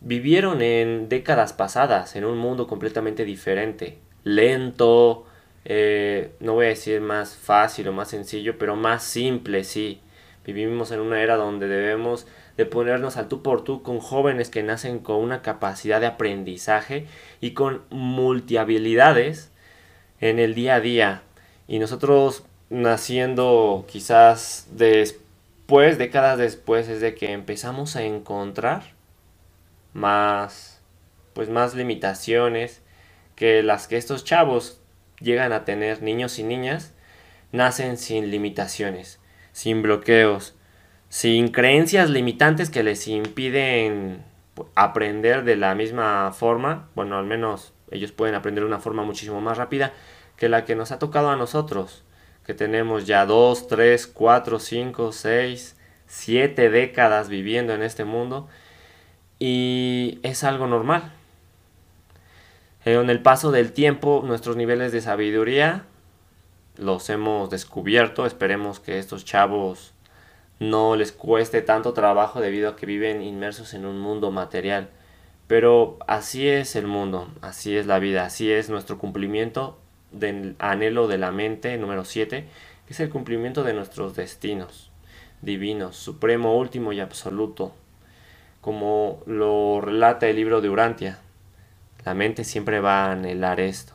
vivieron 0.00 0.60
en 0.60 1.08
décadas 1.08 1.52
pasadas, 1.52 2.16
en 2.16 2.24
un 2.24 2.36
mundo 2.36 2.66
completamente 2.66 3.24
diferente, 3.24 3.98
lento, 4.24 5.27
eh, 5.70 6.32
no 6.40 6.54
voy 6.54 6.64
a 6.64 6.70
decir 6.70 7.02
más 7.02 7.36
fácil 7.36 7.88
o 7.88 7.92
más 7.92 8.08
sencillo, 8.08 8.56
pero 8.58 8.74
más 8.74 9.04
simple, 9.04 9.64
sí. 9.64 10.00
Vivimos 10.46 10.92
en 10.92 11.00
una 11.00 11.22
era 11.22 11.36
donde 11.36 11.68
debemos 11.68 12.26
de 12.56 12.64
ponernos 12.64 13.18
al 13.18 13.28
tú 13.28 13.42
por 13.42 13.64
tú 13.64 13.82
con 13.82 14.00
jóvenes 14.00 14.48
que 14.48 14.62
nacen 14.62 14.98
con 14.98 15.16
una 15.16 15.42
capacidad 15.42 16.00
de 16.00 16.06
aprendizaje 16.06 17.06
y 17.42 17.50
con 17.50 17.82
multihabilidades 17.90 19.52
en 20.20 20.38
el 20.38 20.54
día 20.54 20.76
a 20.76 20.80
día. 20.80 21.22
Y 21.68 21.78
nosotros 21.78 22.44
naciendo 22.70 23.84
quizás 23.88 24.68
después, 24.70 25.98
décadas 25.98 26.38
después, 26.38 26.88
es 26.88 27.02
de 27.02 27.14
que 27.14 27.32
empezamos 27.32 27.94
a 27.94 28.04
encontrar 28.04 28.94
más, 29.92 30.80
pues 31.34 31.50
más 31.50 31.74
limitaciones 31.74 32.80
que 33.36 33.62
las 33.62 33.86
que 33.86 33.98
estos 33.98 34.24
chavos 34.24 34.77
llegan 35.20 35.52
a 35.52 35.64
tener 35.64 36.02
niños 36.02 36.38
y 36.38 36.44
niñas 36.44 36.94
nacen 37.52 37.96
sin 37.96 38.30
limitaciones, 38.30 39.20
sin 39.52 39.82
bloqueos, 39.82 40.54
sin 41.08 41.48
creencias 41.48 42.10
limitantes 42.10 42.70
que 42.70 42.82
les 42.82 43.08
impiden 43.08 44.24
aprender 44.74 45.44
de 45.44 45.56
la 45.56 45.74
misma 45.74 46.32
forma, 46.32 46.88
bueno, 46.94 47.16
al 47.16 47.24
menos 47.24 47.72
ellos 47.90 48.12
pueden 48.12 48.34
aprender 48.34 48.64
de 48.64 48.68
una 48.68 48.80
forma 48.80 49.04
muchísimo 49.04 49.40
más 49.40 49.56
rápida 49.56 49.92
que 50.36 50.48
la 50.48 50.64
que 50.64 50.76
nos 50.76 50.92
ha 50.92 50.98
tocado 50.98 51.30
a 51.30 51.36
nosotros, 51.36 52.04
que 52.44 52.54
tenemos 52.54 53.06
ya 53.06 53.26
2, 53.26 53.68
3, 53.68 54.06
4, 54.06 54.58
5, 54.58 55.12
6, 55.12 55.76
7 56.06 56.70
décadas 56.70 57.28
viviendo 57.28 57.74
en 57.74 57.82
este 57.82 58.04
mundo 58.04 58.48
y 59.38 60.18
es 60.22 60.44
algo 60.44 60.66
normal. 60.66 61.12
En 62.90 63.10
el 63.10 63.20
paso 63.20 63.50
del 63.50 63.72
tiempo, 63.72 64.22
nuestros 64.24 64.56
niveles 64.56 64.92
de 64.92 65.02
sabiduría 65.02 65.84
los 66.78 67.10
hemos 67.10 67.50
descubierto. 67.50 68.24
Esperemos 68.24 68.80
que 68.80 68.98
estos 68.98 69.26
chavos 69.26 69.92
no 70.58 70.96
les 70.96 71.12
cueste 71.12 71.60
tanto 71.60 71.92
trabajo 71.92 72.40
debido 72.40 72.70
a 72.70 72.76
que 72.76 72.86
viven 72.86 73.20
inmersos 73.20 73.74
en 73.74 73.84
un 73.84 74.00
mundo 74.00 74.30
material. 74.30 74.88
Pero 75.48 75.98
así 76.06 76.48
es 76.48 76.76
el 76.76 76.86
mundo, 76.86 77.28
así 77.42 77.76
es 77.76 77.84
la 77.84 77.98
vida, 77.98 78.24
así 78.24 78.50
es 78.50 78.70
nuestro 78.70 78.96
cumplimiento 78.96 79.78
del 80.10 80.56
anhelo 80.58 81.08
de 81.08 81.18
la 81.18 81.30
mente 81.30 81.76
número 81.76 82.06
7, 82.06 82.48
que 82.86 82.92
es 82.94 83.00
el 83.00 83.10
cumplimiento 83.10 83.64
de 83.64 83.74
nuestros 83.74 84.16
destinos 84.16 84.90
divinos, 85.42 85.94
supremo, 85.94 86.56
último 86.56 86.94
y 86.94 87.00
absoluto, 87.00 87.74
como 88.62 89.20
lo 89.26 89.82
relata 89.82 90.26
el 90.26 90.36
libro 90.36 90.62
de 90.62 90.70
Urantia. 90.70 91.18
La 92.08 92.14
mente 92.14 92.42
siempre 92.42 92.80
va 92.80 93.04
a 93.04 93.12
anhelar 93.12 93.60
esto. 93.60 93.92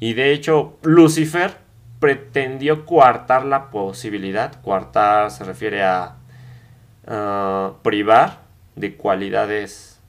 Y 0.00 0.14
de 0.14 0.32
hecho, 0.32 0.76
Lucifer 0.82 1.54
pretendió 2.00 2.84
coartar 2.84 3.44
la 3.44 3.70
posibilidad. 3.70 4.60
Coartar 4.60 5.30
se 5.30 5.44
refiere 5.44 5.84
a 5.84 6.16
privar 7.84 8.40
de 8.74 8.96
cualidades 8.96 10.00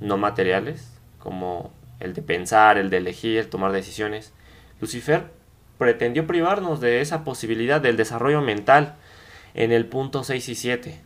no 0.00 0.16
materiales, 0.16 0.98
como 1.20 1.70
el 2.00 2.12
de 2.12 2.22
pensar, 2.22 2.76
el 2.76 2.90
de 2.90 2.96
elegir, 2.96 3.48
tomar 3.48 3.70
decisiones. 3.70 4.32
Lucifer 4.80 5.26
pretendió 5.78 6.26
privarnos 6.26 6.80
de 6.80 7.02
esa 7.02 7.22
posibilidad 7.22 7.80
del 7.80 7.96
desarrollo 7.96 8.40
mental 8.40 8.96
en 9.54 9.70
el 9.70 9.86
punto 9.86 10.24
6 10.24 10.48
y 10.48 10.54
7, 10.56 11.00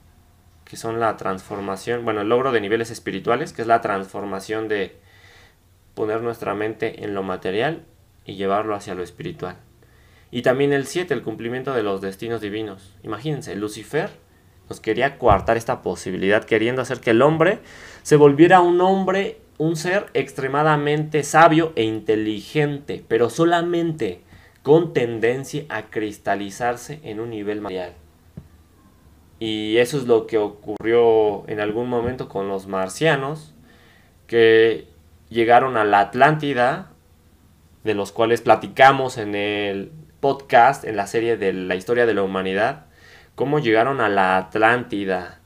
que 0.64 0.76
son 0.78 0.98
la 0.98 1.18
transformación, 1.18 2.06
bueno, 2.06 2.22
el 2.22 2.30
logro 2.30 2.52
de 2.52 2.62
niveles 2.62 2.90
espirituales, 2.90 3.52
que 3.52 3.60
es 3.60 3.68
la 3.68 3.82
transformación 3.82 4.68
de 4.68 5.02
poner 5.94 6.22
nuestra 6.22 6.54
mente 6.54 7.04
en 7.04 7.14
lo 7.14 7.22
material 7.22 7.84
y 8.24 8.34
llevarlo 8.34 8.74
hacia 8.74 8.94
lo 8.94 9.02
espiritual. 9.02 9.56
Y 10.30 10.42
también 10.42 10.72
el 10.72 10.86
7, 10.86 11.12
el 11.12 11.22
cumplimiento 11.22 11.74
de 11.74 11.82
los 11.82 12.00
destinos 12.00 12.40
divinos. 12.40 12.94
Imagínense, 13.02 13.54
Lucifer 13.54 14.10
nos 14.68 14.80
quería 14.80 15.18
coartar 15.18 15.56
esta 15.56 15.82
posibilidad, 15.82 16.44
queriendo 16.44 16.80
hacer 16.80 17.00
que 17.00 17.10
el 17.10 17.20
hombre 17.20 17.58
se 18.02 18.16
volviera 18.16 18.60
un 18.60 18.80
hombre, 18.80 19.38
un 19.58 19.76
ser 19.76 20.06
extremadamente 20.14 21.22
sabio 21.24 21.72
e 21.76 21.82
inteligente, 21.84 23.04
pero 23.06 23.28
solamente 23.28 24.22
con 24.62 24.94
tendencia 24.94 25.64
a 25.68 25.90
cristalizarse 25.90 27.00
en 27.02 27.20
un 27.20 27.30
nivel 27.30 27.60
material. 27.60 27.92
Y 29.38 29.76
eso 29.78 29.98
es 29.98 30.04
lo 30.04 30.26
que 30.26 30.38
ocurrió 30.38 31.46
en 31.48 31.60
algún 31.60 31.88
momento 31.88 32.28
con 32.28 32.48
los 32.48 32.66
marcianos, 32.68 33.52
que 34.26 34.86
llegaron 35.32 35.76
a 35.76 35.84
la 35.84 36.00
Atlántida, 36.00 36.90
de 37.84 37.94
los 37.94 38.12
cuales 38.12 38.40
platicamos 38.40 39.18
en 39.18 39.34
el 39.34 39.90
podcast, 40.20 40.84
en 40.84 40.96
la 40.96 41.06
serie 41.06 41.36
de 41.36 41.52
la 41.52 41.74
historia 41.74 42.06
de 42.06 42.14
la 42.14 42.22
humanidad, 42.22 42.86
cómo 43.34 43.58
llegaron 43.58 44.00
a 44.00 44.08
la 44.08 44.36
Atlántida, 44.36 45.40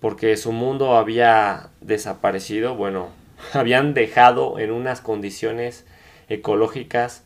porque 0.00 0.36
su 0.36 0.52
mundo 0.52 0.96
había 0.96 1.70
desaparecido, 1.80 2.74
bueno, 2.74 3.10
habían 3.52 3.94
dejado 3.94 4.58
en 4.58 4.72
unas 4.72 5.00
condiciones 5.00 5.86
ecológicas 6.28 7.24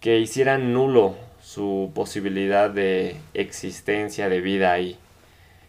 que 0.00 0.18
hicieran 0.18 0.72
nulo 0.72 1.16
su 1.40 1.92
posibilidad 1.94 2.70
de 2.70 3.16
existencia 3.34 4.28
de 4.28 4.40
vida 4.40 4.72
ahí. 4.72 4.98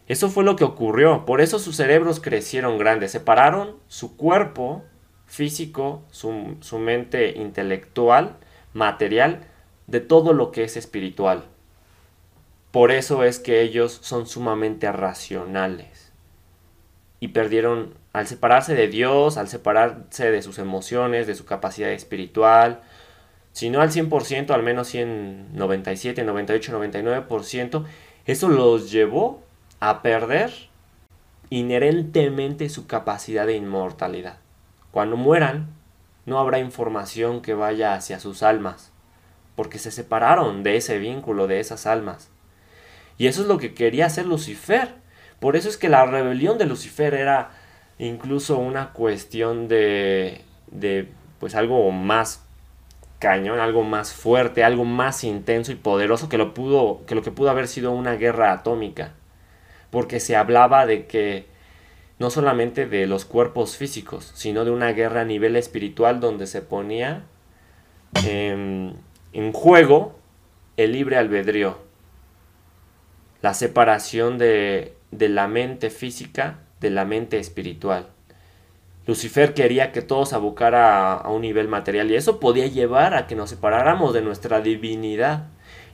Eso 0.08 0.30
fue 0.30 0.44
lo 0.44 0.56
que 0.56 0.64
ocurrió, 0.64 1.26
por 1.26 1.42
eso 1.42 1.60
sus 1.60 1.76
cerebros 1.76 2.20
crecieron 2.20 2.80
grandes, 2.80 3.12
separaron 3.12 3.76
su 3.88 4.18
cuerpo 4.18 4.84
físico, 5.30 6.02
su, 6.12 6.58
su 6.60 6.80
mente 6.80 7.38
intelectual, 7.38 8.36
material, 8.74 9.46
de 9.88 10.02
todo 10.02 10.34
lo 10.34 10.52
que 10.52 10.64
es 10.64 10.76
espiritual. 10.76 11.46
Por 12.72 12.92
eso 12.92 13.24
es 13.24 13.40
que 13.40 13.62
ellos 13.62 14.00
son 14.02 14.28
sumamente 14.28 14.92
racionales. 14.92 16.12
Y 17.20 17.30
perdieron, 17.30 17.94
al 18.14 18.28
separarse 18.28 18.76
de 18.76 18.88
Dios, 18.88 19.38
al 19.38 19.48
separarse 19.48 20.32
de 20.32 20.42
sus 20.42 20.60
emociones, 20.60 21.28
de 21.28 21.36
su 21.36 21.46
capacidad 21.46 21.92
espiritual, 21.92 22.82
si 23.52 23.70
no 23.70 23.82
al 23.82 23.92
100%, 23.92 24.52
al 24.52 24.64
menos 24.64 24.88
100, 24.88 25.56
97, 25.56 26.24
98, 26.24 26.80
99%, 26.80 27.86
eso 28.26 28.50
los 28.50 28.92
llevó 28.92 29.42
a 29.80 30.02
perder 30.02 30.52
inherentemente 31.50 32.70
su 32.70 32.86
capacidad 32.86 33.48
de 33.48 33.56
inmortalidad. 33.56 34.38
Cuando 34.92 35.18
mueran, 35.18 35.68
no 36.26 36.40
habrá 36.40 36.60
información 36.60 37.42
que 37.42 37.54
vaya 37.54 37.94
hacia 37.94 38.20
sus 38.20 38.44
almas, 38.44 38.92
porque 39.56 39.80
se 39.80 39.92
separaron 39.92 40.64
de 40.64 40.78
ese 40.78 40.98
vínculo, 40.98 41.48
de 41.48 41.60
esas 41.60 41.86
almas. 41.86 42.30
Y 43.18 43.28
eso 43.28 43.42
es 43.42 43.48
lo 43.48 43.58
que 43.58 43.74
quería 43.74 44.06
hacer 44.06 44.26
Lucifer. 44.26 44.96
Por 45.40 45.56
eso 45.56 45.70
es 45.70 45.78
que 45.78 45.90
la 45.90 46.06
rebelión 46.06 46.58
de 46.58 46.66
Lucifer 46.66 47.14
era 47.14 47.52
incluso 47.98 48.58
una 48.58 48.94
cuestión 48.94 49.68
de, 49.68 50.44
de 50.72 51.10
pues 51.40 51.56
algo 51.56 51.92
más 51.92 52.44
cañón, 53.20 53.60
algo 53.60 53.84
más 53.84 54.14
fuerte, 54.14 54.64
algo 54.64 54.86
más 54.86 55.24
intenso 55.24 55.72
y 55.72 55.76
poderoso 55.76 56.30
que 56.30 56.38
lo, 56.38 56.54
pudo, 56.54 57.06
que 57.06 57.16
lo 57.16 57.22
que 57.22 57.32
pudo 57.32 57.50
haber 57.50 57.68
sido 57.68 57.92
una 57.92 58.14
guerra 58.14 58.54
atómica. 58.54 59.12
Porque 59.92 60.20
se 60.20 60.36
hablaba 60.36 60.86
de 60.86 61.06
que 61.06 61.48
no 62.20 62.30
solamente 62.30 62.86
de 62.86 63.08
los 63.08 63.26
cuerpos 63.26 63.78
físicos, 63.78 64.32
sino 64.36 64.66
de 64.66 64.72
una 64.72 64.92
guerra 64.92 65.22
a 65.22 65.26
nivel 65.26 65.56
espiritual 65.56 66.20
donde 66.20 66.48
se 66.48 66.62
ponía 66.62 67.24
en 68.24 68.94
juego 69.54 70.20
el 70.78 70.92
libre 70.92 71.18
albedrío, 71.18 71.78
la 73.42 73.54
separación 73.54 74.38
de, 74.38 74.96
de 75.12 75.30
la 75.30 75.48
mente 75.48 75.90
física 75.90 76.60
de 76.80 76.90
la 76.90 77.06
mente 77.06 77.40
espiritual. 77.40 78.08
Lucifer 79.06 79.54
quería 79.54 79.92
que 79.92 80.02
todos 80.02 80.34
abocara 80.34 81.14
a, 81.14 81.30
un 81.30 81.42
nivel 81.42 81.68
material 81.68 82.12
y 82.12 82.16
eso 82.16 82.40
podía 82.40 82.68
llevar 82.68 83.16
a 83.16 83.28
que 83.28 83.36
nos 83.36 83.50
separáramos 83.50 84.14
de 84.14 84.22
nuestra 84.22 84.62
divinidad 84.62 85.48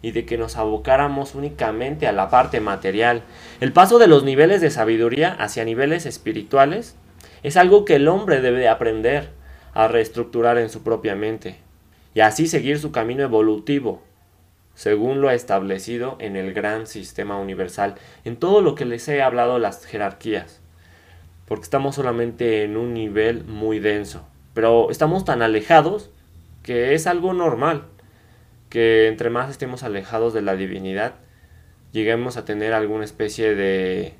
y 0.05 0.11
de 0.11 0.25
que 0.25 0.37
nos 0.37 0.55
abocáramos 0.55 1.33
únicamente 1.33 2.05
a 2.05 2.11
la 2.11 2.29
parte 2.29 2.59
material. 2.59 3.23
El 3.59 3.73
paso 3.73 3.97
de 3.97 4.05
los 4.05 4.23
niveles 4.23 4.61
de 4.61 4.69
sabiduría 4.69 5.33
hacia 5.33 5.65
niveles 5.65 6.05
espirituales 6.05 6.95
es 7.41 7.57
algo 7.57 7.85
que 7.85 7.95
el 7.95 8.07
hombre 8.07 8.39
debe 8.39 8.69
aprender 8.69 9.29
a 9.73 9.87
reestructurar 9.87 10.59
en 10.59 10.69
su 10.69 10.83
propia 10.83 11.15
mente 11.15 11.55
y 12.13 12.19
así 12.19 12.47
seguir 12.47 12.77
su 12.77 12.91
camino 12.91 13.23
evolutivo 13.23 14.03
según 14.75 15.21
lo 15.21 15.31
establecido 15.31 16.17
en 16.19 16.35
el 16.35 16.53
gran 16.53 16.85
sistema 16.85 17.39
universal, 17.39 17.95
en 18.25 18.35
todo 18.35 18.61
lo 18.61 18.75
que 18.75 18.85
les 18.85 19.07
he 19.07 19.23
hablado 19.23 19.57
las 19.57 19.85
jerarquías 19.85 20.61
porque 21.47 21.63
estamos 21.63 21.95
solamente 21.95 22.63
en 22.63 22.77
un 22.77 22.93
nivel 22.93 23.43
muy 23.45 23.79
denso. 23.79 24.25
Pero 24.53 24.89
estamos 24.89 25.25
tan 25.25 25.41
alejados 25.41 26.09
que 26.63 26.93
es 26.93 27.07
algo 27.07 27.33
normal, 27.33 27.83
que 28.75 29.07
entre 29.07 29.29
más 29.29 29.49
estemos 29.49 29.83
alejados 29.83 30.33
de 30.33 30.41
la 30.41 30.57
divinidad, 30.57 31.13
lleguemos 31.93 32.35
a 32.35 32.43
tener 32.43 32.73
alguna 32.73 33.05
especie 33.05 33.55
de 33.55 34.15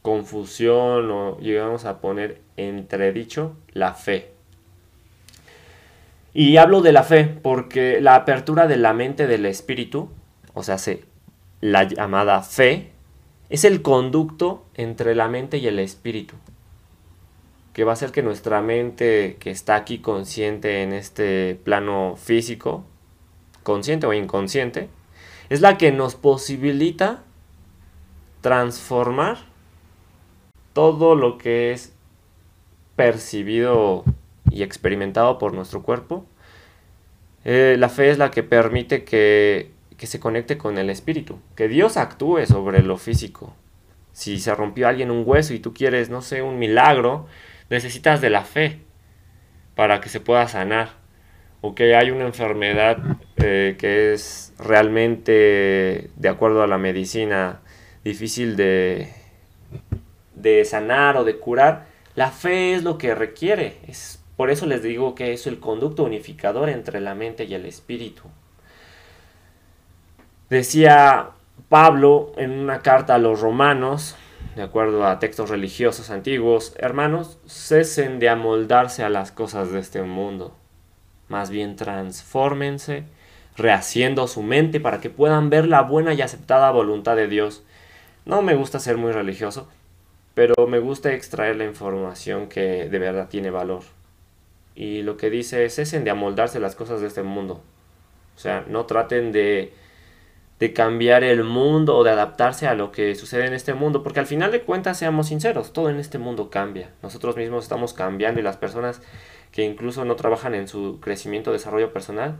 confusión 0.00 1.10
o 1.10 1.38
lleguemos 1.40 1.84
a 1.84 2.00
poner 2.00 2.40
entredicho 2.56 3.54
la 3.74 3.92
fe. 3.92 4.30
Y 6.32 6.56
hablo 6.56 6.80
de 6.80 6.92
la 6.92 7.02
fe 7.02 7.26
porque 7.26 8.00
la 8.00 8.14
apertura 8.14 8.66
de 8.66 8.78
la 8.78 8.94
mente 8.94 9.26
del 9.26 9.44
espíritu, 9.44 10.08
o 10.54 10.62
sea, 10.62 10.78
la 11.60 11.84
llamada 11.84 12.40
fe, 12.40 12.92
es 13.50 13.66
el 13.66 13.82
conducto 13.82 14.64
entre 14.72 15.14
la 15.14 15.28
mente 15.28 15.58
y 15.58 15.66
el 15.66 15.78
espíritu 15.78 16.34
que 17.74 17.84
va 17.84 17.92
a 17.92 17.94
hacer 17.94 18.10
que 18.10 18.22
nuestra 18.22 18.62
mente 18.62 19.36
que 19.38 19.50
está 19.50 19.76
aquí 19.76 19.98
consciente 19.98 20.82
en 20.82 20.94
este 20.94 21.60
plano 21.62 22.16
físico, 22.16 22.86
consciente 23.68 24.06
o 24.06 24.14
inconsciente, 24.14 24.88
es 25.50 25.60
la 25.60 25.76
que 25.76 25.92
nos 25.92 26.14
posibilita 26.14 27.22
transformar 28.40 29.36
todo 30.72 31.14
lo 31.14 31.36
que 31.36 31.72
es 31.72 31.94
percibido 32.96 34.04
y 34.50 34.62
experimentado 34.62 35.36
por 35.36 35.52
nuestro 35.52 35.82
cuerpo. 35.82 36.24
Eh, 37.44 37.76
la 37.78 37.90
fe 37.90 38.08
es 38.08 38.16
la 38.16 38.30
que 38.30 38.42
permite 38.42 39.04
que, 39.04 39.70
que 39.98 40.06
se 40.06 40.18
conecte 40.18 40.56
con 40.56 40.78
el 40.78 40.88
espíritu, 40.88 41.38
que 41.54 41.68
Dios 41.68 41.98
actúe 41.98 42.46
sobre 42.46 42.82
lo 42.82 42.96
físico. 42.96 43.54
Si 44.12 44.40
se 44.40 44.54
rompió 44.54 44.88
alguien 44.88 45.10
un 45.10 45.24
hueso 45.26 45.52
y 45.52 45.58
tú 45.58 45.74
quieres, 45.74 46.08
no 46.08 46.22
sé, 46.22 46.40
un 46.40 46.58
milagro, 46.58 47.26
necesitas 47.68 48.22
de 48.22 48.30
la 48.30 48.44
fe 48.44 48.80
para 49.74 50.00
que 50.00 50.08
se 50.08 50.20
pueda 50.20 50.48
sanar 50.48 50.92
o 51.60 51.74
que 51.74 51.94
hay 51.94 52.10
una 52.10 52.24
enfermedad 52.24 52.96
eh, 53.40 53.76
que 53.78 54.12
es 54.12 54.52
realmente, 54.58 56.10
de 56.16 56.28
acuerdo 56.28 56.62
a 56.62 56.66
la 56.66 56.78
medicina, 56.78 57.60
difícil 58.04 58.56
de, 58.56 59.12
de 60.34 60.64
sanar 60.64 61.16
o 61.16 61.24
de 61.24 61.38
curar, 61.38 61.86
la 62.14 62.30
fe 62.30 62.74
es 62.74 62.82
lo 62.82 62.98
que 62.98 63.14
requiere. 63.14 63.78
Es, 63.86 64.22
por 64.36 64.50
eso 64.50 64.66
les 64.66 64.82
digo 64.82 65.14
que 65.14 65.32
es 65.32 65.46
el 65.46 65.60
conducto 65.60 66.04
unificador 66.04 66.68
entre 66.68 67.00
la 67.00 67.14
mente 67.14 67.44
y 67.44 67.54
el 67.54 67.66
espíritu. 67.66 68.22
Decía 70.50 71.30
Pablo 71.68 72.32
en 72.36 72.52
una 72.52 72.80
carta 72.80 73.16
a 73.16 73.18
los 73.18 73.40
romanos, 73.40 74.16
de 74.56 74.62
acuerdo 74.62 75.06
a 75.06 75.18
textos 75.18 75.50
religiosos 75.50 76.10
antiguos, 76.10 76.74
hermanos, 76.78 77.38
cesen 77.46 78.18
de 78.18 78.28
amoldarse 78.28 79.04
a 79.04 79.10
las 79.10 79.30
cosas 79.30 79.70
de 79.70 79.80
este 79.80 80.02
mundo. 80.02 80.56
Más 81.28 81.50
bien 81.50 81.76
transfórmense, 81.76 83.04
rehaciendo 83.58 84.26
su 84.28 84.42
mente 84.42 84.80
para 84.80 85.00
que 85.00 85.10
puedan 85.10 85.50
ver 85.50 85.68
la 85.68 85.82
buena 85.82 86.14
y 86.14 86.22
aceptada 86.22 86.70
voluntad 86.70 87.16
de 87.16 87.28
Dios. 87.28 87.62
No 88.24 88.40
me 88.40 88.54
gusta 88.54 88.78
ser 88.78 88.96
muy 88.96 89.12
religioso, 89.12 89.68
pero 90.34 90.54
me 90.66 90.78
gusta 90.78 91.12
extraer 91.12 91.56
la 91.56 91.64
información 91.64 92.48
que 92.48 92.88
de 92.88 92.98
verdad 92.98 93.28
tiene 93.28 93.50
valor. 93.50 93.82
Y 94.74 95.02
lo 95.02 95.16
que 95.16 95.28
dice 95.28 95.64
es 95.64 95.74
cesen 95.74 96.04
de 96.04 96.10
amoldarse 96.10 96.60
las 96.60 96.76
cosas 96.76 97.00
de 97.00 97.08
este 97.08 97.22
mundo. 97.22 97.62
O 98.36 98.38
sea, 98.38 98.64
no 98.68 98.86
traten 98.86 99.32
de 99.32 99.72
de 100.58 100.72
cambiar 100.72 101.22
el 101.22 101.44
mundo 101.44 101.96
o 101.96 102.04
de 102.04 102.10
adaptarse 102.10 102.66
a 102.66 102.74
lo 102.74 102.90
que 102.90 103.14
sucede 103.14 103.46
en 103.46 103.54
este 103.54 103.74
mundo, 103.74 104.02
porque 104.02 104.20
al 104.20 104.26
final 104.26 104.50
de 104.50 104.62
cuentas, 104.62 104.98
seamos 104.98 105.28
sinceros, 105.28 105.72
todo 105.72 105.88
en 105.88 105.98
este 105.98 106.18
mundo 106.18 106.50
cambia. 106.50 106.90
Nosotros 107.02 107.36
mismos 107.36 107.64
estamos 107.64 107.92
cambiando 107.92 108.40
y 108.40 108.42
las 108.42 108.56
personas 108.56 109.00
que 109.52 109.62
incluso 109.62 110.04
no 110.04 110.16
trabajan 110.16 110.54
en 110.54 110.66
su 110.66 110.98
crecimiento, 111.00 111.52
desarrollo 111.52 111.92
personal, 111.92 112.36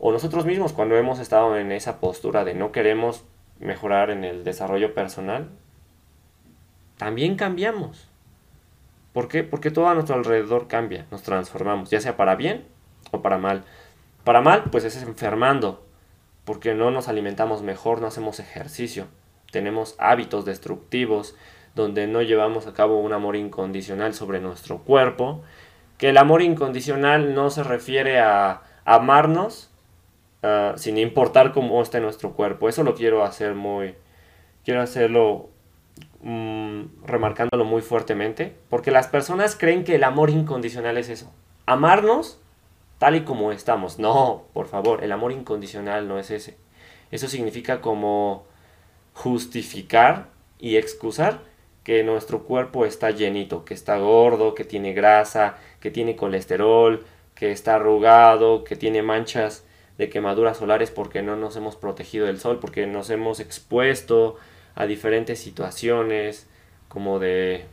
o 0.00 0.12
nosotros 0.12 0.46
mismos 0.46 0.72
cuando 0.72 0.96
hemos 0.96 1.18
estado 1.18 1.56
en 1.58 1.70
esa 1.72 2.00
postura 2.00 2.44
de 2.44 2.54
no 2.54 2.72
queremos 2.72 3.24
mejorar 3.60 4.10
en 4.10 4.24
el 4.24 4.44
desarrollo 4.44 4.94
personal, 4.94 5.50
también 6.96 7.36
cambiamos. 7.36 8.08
¿Por 9.12 9.28
qué? 9.28 9.44
Porque 9.44 9.70
todo 9.70 9.88
a 9.88 9.94
nuestro 9.94 10.16
alrededor 10.16 10.68
cambia, 10.68 11.04
nos 11.10 11.22
transformamos, 11.22 11.90
ya 11.90 12.00
sea 12.00 12.16
para 12.16 12.34
bien 12.34 12.64
o 13.10 13.20
para 13.20 13.36
mal. 13.36 13.64
Para 14.24 14.40
mal, 14.40 14.64
pues 14.70 14.84
es 14.84 15.02
enfermando, 15.02 15.84
porque 16.46 16.74
no 16.74 16.90
nos 16.90 17.08
alimentamos 17.08 17.62
mejor, 17.62 18.00
no 18.00 18.06
hacemos 18.06 18.40
ejercicio, 18.40 19.06
tenemos 19.50 19.96
hábitos 19.98 20.46
destructivos, 20.46 21.34
donde 21.74 22.06
no 22.06 22.22
llevamos 22.22 22.66
a 22.66 22.72
cabo 22.72 23.00
un 23.00 23.12
amor 23.12 23.36
incondicional 23.36 24.14
sobre 24.14 24.40
nuestro 24.40 24.78
cuerpo, 24.78 25.42
que 25.98 26.08
el 26.08 26.16
amor 26.16 26.40
incondicional 26.40 27.34
no 27.34 27.50
se 27.50 27.62
refiere 27.62 28.18
a 28.20 28.62
amarnos 28.84 29.69
ah, 30.42 30.74
sin 30.76 30.98
importar 30.98 31.52
cómo 31.52 31.82
esté 31.82 32.00
nuestro 32.00 32.32
cuerpo. 32.32 32.68
Eso 32.68 32.82
lo 32.82 32.94
quiero 32.94 33.24
hacer 33.24 33.54
muy, 33.54 33.94
quiero 34.64 34.80
hacerlo 34.80 35.50
mm, 36.22 37.04
remarcándolo 37.04 37.64
muy 37.64 37.82
fuertemente, 37.82 38.54
porque 38.68 38.90
las 38.90 39.08
personas 39.08 39.56
creen 39.56 39.84
que 39.84 39.94
el 39.94 40.04
amor 40.04 40.30
incondicional 40.30 40.98
es 40.98 41.08
eso, 41.08 41.32
amarnos 41.66 42.40
tal 42.98 43.16
y 43.16 43.22
como 43.22 43.50
estamos. 43.50 43.98
No, 43.98 44.44
por 44.52 44.68
favor, 44.68 45.02
el 45.02 45.10
amor 45.12 45.32
incondicional 45.32 46.06
no 46.06 46.18
es 46.18 46.30
ese. 46.30 46.58
Eso 47.10 47.28
significa 47.28 47.80
como 47.80 48.44
justificar 49.14 50.28
y 50.58 50.76
excusar 50.76 51.40
que 51.82 52.04
nuestro 52.04 52.44
cuerpo 52.44 52.84
está 52.84 53.10
llenito, 53.10 53.64
que 53.64 53.74
está 53.74 53.98
gordo, 53.98 54.54
que 54.54 54.64
tiene 54.64 54.92
grasa, 54.92 55.56
que 55.80 55.90
tiene 55.90 56.14
colesterol, 56.14 57.04
que 57.34 57.52
está 57.52 57.76
arrugado, 57.76 58.64
que 58.64 58.76
tiene 58.76 59.02
manchas 59.02 59.64
de 60.00 60.08
quemaduras 60.08 60.56
solares 60.56 60.90
porque 60.90 61.20
no 61.20 61.36
nos 61.36 61.56
hemos 61.56 61.76
protegido 61.76 62.26
del 62.26 62.40
sol, 62.40 62.58
porque 62.58 62.86
nos 62.86 63.10
hemos 63.10 63.38
expuesto 63.38 64.36
a 64.74 64.86
diferentes 64.86 65.38
situaciones 65.38 66.48
como 66.88 67.18
de 67.18 67.66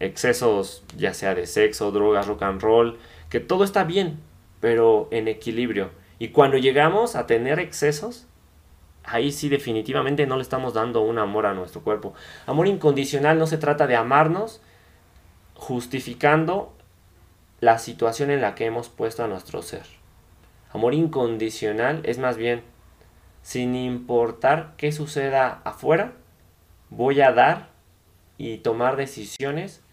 excesos, 0.00 0.82
ya 0.96 1.12
sea 1.12 1.34
de 1.34 1.46
sexo, 1.46 1.92
drogas, 1.92 2.26
rock 2.26 2.42
and 2.42 2.62
roll, 2.62 2.98
que 3.28 3.38
todo 3.38 3.64
está 3.64 3.84
bien, 3.84 4.18
pero 4.60 5.08
en 5.10 5.28
equilibrio. 5.28 5.90
Y 6.18 6.28
cuando 6.28 6.56
llegamos 6.56 7.16
a 7.16 7.26
tener 7.26 7.58
excesos, 7.58 8.26
ahí 9.04 9.30
sí 9.30 9.50
definitivamente 9.50 10.26
no 10.26 10.36
le 10.36 10.42
estamos 10.42 10.72
dando 10.72 11.02
un 11.02 11.18
amor 11.18 11.44
a 11.44 11.52
nuestro 11.52 11.82
cuerpo. 11.82 12.14
Amor 12.46 12.66
incondicional 12.66 13.38
no 13.38 13.46
se 13.46 13.58
trata 13.58 13.86
de 13.86 13.96
amarnos 13.96 14.62
justificando 15.54 16.72
la 17.60 17.78
situación 17.78 18.30
en 18.30 18.40
la 18.40 18.54
que 18.54 18.64
hemos 18.64 18.88
puesto 18.88 19.22
a 19.22 19.28
nuestro 19.28 19.60
ser. 19.60 20.03
Amor 20.74 20.92
incondicional 20.92 22.00
es 22.02 22.18
más 22.18 22.36
bien, 22.36 22.62
sin 23.42 23.76
importar 23.76 24.72
qué 24.76 24.90
suceda 24.90 25.60
afuera, 25.62 26.14
voy 26.90 27.20
a 27.20 27.30
dar 27.30 27.68
y 28.38 28.58
tomar 28.58 28.96
decisiones 28.96 29.84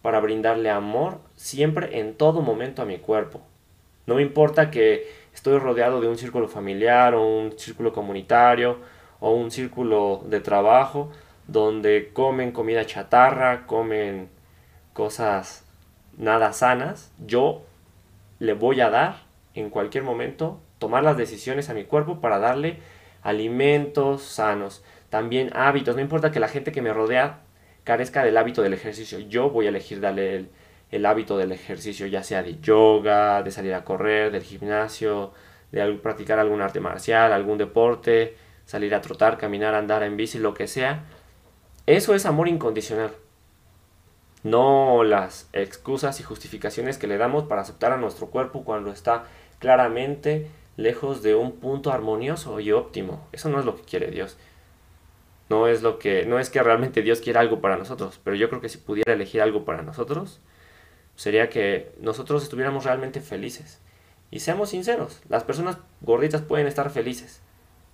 para 0.00 0.20
brindarle 0.20 0.70
amor 0.70 1.18
siempre 1.34 1.98
en 1.98 2.14
todo 2.14 2.40
momento 2.40 2.82
a 2.82 2.84
mi 2.84 2.98
cuerpo. 2.98 3.42
No 4.06 4.14
me 4.14 4.22
importa 4.22 4.70
que 4.70 5.12
estoy 5.34 5.58
rodeado 5.58 6.00
de 6.00 6.06
un 6.06 6.16
círculo 6.16 6.46
familiar 6.46 7.16
o 7.16 7.26
un 7.26 7.58
círculo 7.58 7.92
comunitario 7.92 8.78
o 9.18 9.32
un 9.32 9.50
círculo 9.50 10.22
de 10.24 10.38
trabajo 10.38 11.10
donde 11.48 12.12
comen 12.12 12.52
comida 12.52 12.86
chatarra, 12.86 13.66
comen 13.66 14.28
cosas 14.92 15.64
nada 16.16 16.52
sanas, 16.52 17.12
yo 17.26 17.62
le 18.38 18.52
voy 18.52 18.80
a 18.80 18.88
dar 18.88 19.27
en 19.58 19.70
cualquier 19.70 20.04
momento, 20.04 20.60
tomar 20.78 21.02
las 21.02 21.16
decisiones 21.16 21.70
a 21.70 21.74
mi 21.74 21.84
cuerpo 21.84 22.20
para 22.20 22.38
darle 22.38 22.78
alimentos 23.22 24.22
sanos, 24.22 24.84
también 25.10 25.50
hábitos, 25.54 25.96
no 25.96 26.02
importa 26.02 26.30
que 26.30 26.40
la 26.40 26.48
gente 26.48 26.72
que 26.72 26.82
me 26.82 26.92
rodea 26.92 27.40
carezca 27.84 28.22
del 28.22 28.36
hábito 28.36 28.62
del 28.62 28.74
ejercicio, 28.74 29.18
yo 29.18 29.48
voy 29.50 29.66
a 29.66 29.70
elegir 29.70 30.00
darle 30.00 30.50
el, 30.90 31.06
hábito 31.06 31.38
del 31.38 31.52
ejercicio, 31.52 32.06
ya 32.06 32.22
sea 32.22 32.42
de 32.42 32.60
yoga, 32.60 33.42
de 33.42 33.50
salir 33.50 33.72
a 33.72 33.84
correr, 33.84 34.30
del 34.30 34.42
gimnasio, 34.42 35.32
de 35.72 35.94
practicar 35.94 36.38
algún 36.38 36.60
arte 36.60 36.80
marcial, 36.80 37.32
algún 37.32 37.56
deporte, 37.56 38.36
salir 38.66 38.94
a 38.94 39.00
trotar, 39.00 39.38
caminar, 39.38 39.74
andar 39.74 40.02
en 40.02 40.18
bici, 40.18 40.38
lo 40.38 40.52
que 40.52 40.66
sea. 40.66 41.04
Eso 41.86 42.14
es 42.14 42.26
amor 42.26 42.48
incondicional. 42.48 43.12
No 44.42 45.02
las 45.02 45.48
excusas 45.54 46.20
y 46.20 46.22
justificaciones 46.22 46.98
que 46.98 47.06
le 47.06 47.16
damos 47.16 47.44
para 47.44 47.62
aceptar 47.62 47.92
a 47.92 47.96
nuestro 47.96 48.26
cuerpo 48.26 48.64
cuando 48.64 48.92
está 48.92 49.24
claramente 49.58 50.50
lejos 50.76 51.22
de 51.22 51.34
un 51.34 51.52
punto 51.52 51.92
armonioso 51.92 52.60
y 52.60 52.72
óptimo. 52.72 53.26
Eso 53.32 53.48
no 53.48 53.58
es 53.58 53.66
lo 53.66 53.76
que 53.76 53.82
quiere 53.82 54.10
Dios. 54.10 54.36
No 55.50 55.66
es 55.66 55.82
lo 55.82 55.98
que 55.98 56.26
no 56.26 56.38
es 56.38 56.50
que 56.50 56.62
realmente 56.62 57.02
Dios 57.02 57.20
quiera 57.20 57.40
algo 57.40 57.60
para 57.60 57.76
nosotros, 57.76 58.20
pero 58.22 58.36
yo 58.36 58.48
creo 58.48 58.60
que 58.60 58.68
si 58.68 58.78
pudiera 58.78 59.14
elegir 59.14 59.40
algo 59.40 59.64
para 59.64 59.82
nosotros, 59.82 60.40
sería 61.16 61.48
que 61.48 61.92
nosotros 62.00 62.42
estuviéramos 62.42 62.84
realmente 62.84 63.20
felices. 63.20 63.80
Y 64.30 64.40
seamos 64.40 64.70
sinceros, 64.70 65.22
las 65.28 65.44
personas 65.44 65.78
gorditas 66.02 66.42
pueden 66.42 66.66
estar 66.66 66.90
felices, 66.90 67.40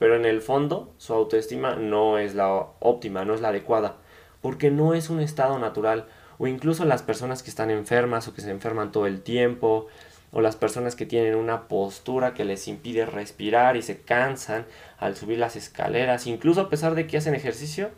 pero 0.01 0.17
en 0.17 0.25
el 0.25 0.43
fondo 0.43 0.93
su 0.99 1.15
autoestima 1.15 1.77
no 1.77 2.19
es 2.19 2.35
la 2.35 2.53
óptima, 2.81 3.25
no 3.25 3.35
es 3.35 3.41
la 3.41 3.49
adecuada, 3.49 3.99
porque 4.43 4.71
no 4.73 4.95
es 4.95 5.09
un 5.09 5.21
estado 5.21 5.59
natural. 5.59 6.07
O 6.39 6.49
incluso 6.49 6.85
las 6.85 7.05
personas 7.05 7.45
que 7.45 7.51
están 7.51 7.71
enfermas 7.71 8.27
o 8.27 8.35
que 8.35 8.43
se 8.43 8.51
enferman 8.51 8.91
todo 8.91 9.07
el 9.07 9.23
tiempo, 9.23 9.87
o 10.35 10.43
las 10.43 10.57
personas 10.57 10.97
que 10.97 11.07
tienen 11.07 11.37
una 11.37 11.69
postura 11.69 12.35
que 12.35 12.45
les 12.45 12.69
impide 12.69 13.07
respirar 13.07 13.79
y 13.79 13.83
se 13.83 14.01
cansan 14.01 14.67
al 14.99 15.17
subir 15.17 15.39
las 15.39 15.57
escaleras, 15.57 16.27
incluso 16.27 16.61
a 16.61 16.69
pesar 16.69 16.95
de 16.95 17.07
que 17.07 17.17
hacen 17.17 17.35
ejercicio, 17.35 17.91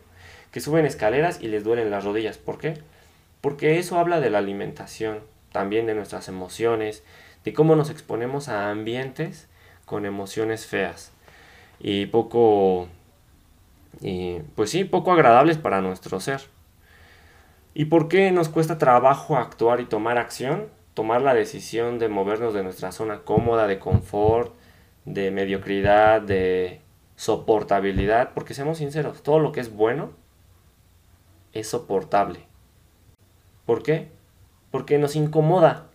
que 0.51 0.61
suben 0.61 0.85
escaleras 0.85 1.39
y 1.41 1.49
les 1.49 1.65
duelen 1.65 1.91
las 1.91 2.05
rodillas. 2.05 2.37
¿Por 2.37 2.57
qué? 2.57 2.75
porque 3.41 3.79
eso 3.79 3.99
habla 3.99 4.19
de 4.19 4.29
la 4.29 4.39
alimentación, 4.39 5.19
también 5.51 5.85
de 5.85 5.95
nuestras 5.95 6.27
emociones, 6.27 7.03
de 7.45 7.53
cómo 7.53 7.75
nos 7.75 7.89
exponemos 7.89 8.49
a 8.49 8.69
ambientes 8.69 9.47
con 9.85 10.05
emociones 10.05 10.65
feas 10.65 11.11
y 11.79 12.07
poco, 12.07 12.87
y 14.01 14.39
pues 14.55 14.71
sí, 14.71 14.83
poco 14.83 15.13
agradables 15.13 15.57
para 15.57 15.81
nuestro 15.81 16.19
ser. 16.19 16.41
¿Y 17.73 17.85
por 17.85 18.07
qué 18.07 18.31
nos 18.31 18.49
cuesta 18.49 18.77
trabajo 18.77 19.37
actuar 19.37 19.79
y 19.79 19.85
tomar 19.85 20.17
acción? 20.17 20.65
Tomar 20.97 21.21
la 21.21 21.35
decisión 21.35 21.99
de 21.99 22.09
movernos 22.09 22.55
de 22.55 22.63
nuestra 22.63 22.91
zona 22.91 23.19
cómoda, 23.19 23.67
de 23.67 23.77
confort, 23.77 24.55
de 25.05 25.29
mediocridad, 25.29 26.23
de 26.23 26.81
soportabilidad, 27.15 28.33
porque 28.33 28.55
seamos 28.55 28.79
sinceros, 28.79 29.21
todo 29.21 29.37
lo 29.37 29.51
que 29.51 29.59
es 29.59 29.71
bueno 29.71 30.09
es 31.53 31.67
soportable. 31.67 32.47
¿Por 33.67 33.83
qué? 33.83 34.07
Porque 34.71 34.97
nos 34.97 35.15
incomoda, 35.15 35.91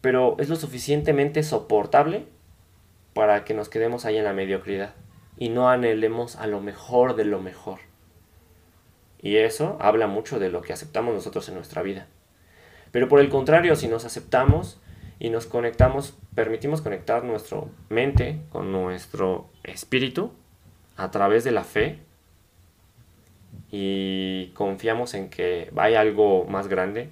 pero 0.00 0.34
es 0.40 0.48
lo 0.48 0.56
suficientemente 0.56 1.44
soportable 1.44 2.26
para 3.14 3.44
que 3.44 3.54
nos 3.54 3.68
quedemos 3.68 4.04
ahí 4.04 4.16
en 4.16 4.24
la 4.24 4.32
mediocridad 4.32 4.96
y 5.36 5.50
no 5.50 5.68
anhelemos 5.68 6.34
a 6.34 6.48
lo 6.48 6.60
mejor 6.60 7.14
de 7.14 7.24
lo 7.24 7.38
mejor. 7.38 7.78
Y 9.22 9.36
eso 9.36 9.76
habla 9.78 10.08
mucho 10.08 10.40
de 10.40 10.50
lo 10.50 10.60
que 10.60 10.72
aceptamos 10.72 11.14
nosotros 11.14 11.48
en 11.48 11.54
nuestra 11.54 11.82
vida. 11.82 12.08
Pero 12.90 13.08
por 13.08 13.20
el 13.20 13.28
contrario, 13.28 13.76
si 13.76 13.88
nos 13.88 14.04
aceptamos 14.04 14.80
y 15.18 15.30
nos 15.30 15.46
conectamos, 15.46 16.14
permitimos 16.34 16.80
conectar 16.80 17.24
nuestra 17.24 17.62
mente 17.88 18.40
con 18.50 18.72
nuestro 18.72 19.48
espíritu 19.64 20.32
a 20.96 21.10
través 21.10 21.44
de 21.44 21.52
la 21.52 21.64
fe, 21.64 22.00
y 23.70 24.48
confiamos 24.54 25.14
en 25.14 25.28
que 25.28 25.70
hay 25.76 25.94
algo 25.94 26.44
más 26.44 26.68
grande 26.68 27.10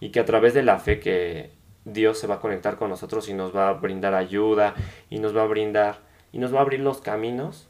y 0.00 0.10
que 0.10 0.20
a 0.20 0.24
través 0.24 0.54
de 0.54 0.62
la 0.62 0.78
fe 0.78 1.00
que 1.00 1.50
Dios 1.84 2.18
se 2.18 2.26
va 2.26 2.36
a 2.36 2.40
conectar 2.40 2.76
con 2.76 2.90
nosotros 2.90 3.28
y 3.28 3.34
nos 3.34 3.54
va 3.54 3.68
a 3.68 3.72
brindar 3.72 4.14
ayuda 4.14 4.74
y 5.10 5.18
nos 5.18 5.36
va 5.36 5.42
a 5.42 5.46
brindar 5.46 6.00
y 6.32 6.38
nos 6.38 6.54
va 6.54 6.58
a 6.58 6.62
abrir 6.62 6.80
los 6.80 7.00
caminos 7.00 7.68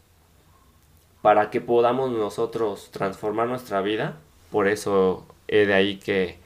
para 1.22 1.50
que 1.50 1.60
podamos 1.60 2.10
nosotros 2.10 2.90
transformar 2.90 3.48
nuestra 3.48 3.80
vida. 3.80 4.16
Por 4.50 4.68
eso 4.68 5.26
he 5.48 5.66
de 5.66 5.74
ahí 5.74 5.96
que 5.96 6.38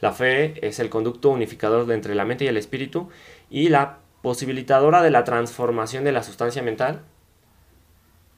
la 0.00 0.12
fe 0.12 0.66
es 0.66 0.78
el 0.78 0.90
conducto 0.90 1.30
unificador 1.30 1.90
entre 1.92 2.14
la 2.14 2.24
mente 2.24 2.44
y 2.44 2.48
el 2.48 2.56
espíritu 2.56 3.08
y 3.50 3.68
la 3.68 3.98
posibilitadora 4.22 5.02
de 5.02 5.10
la 5.10 5.24
transformación 5.24 6.04
de 6.04 6.12
la 6.12 6.22
sustancia 6.22 6.62
mental. 6.62 7.02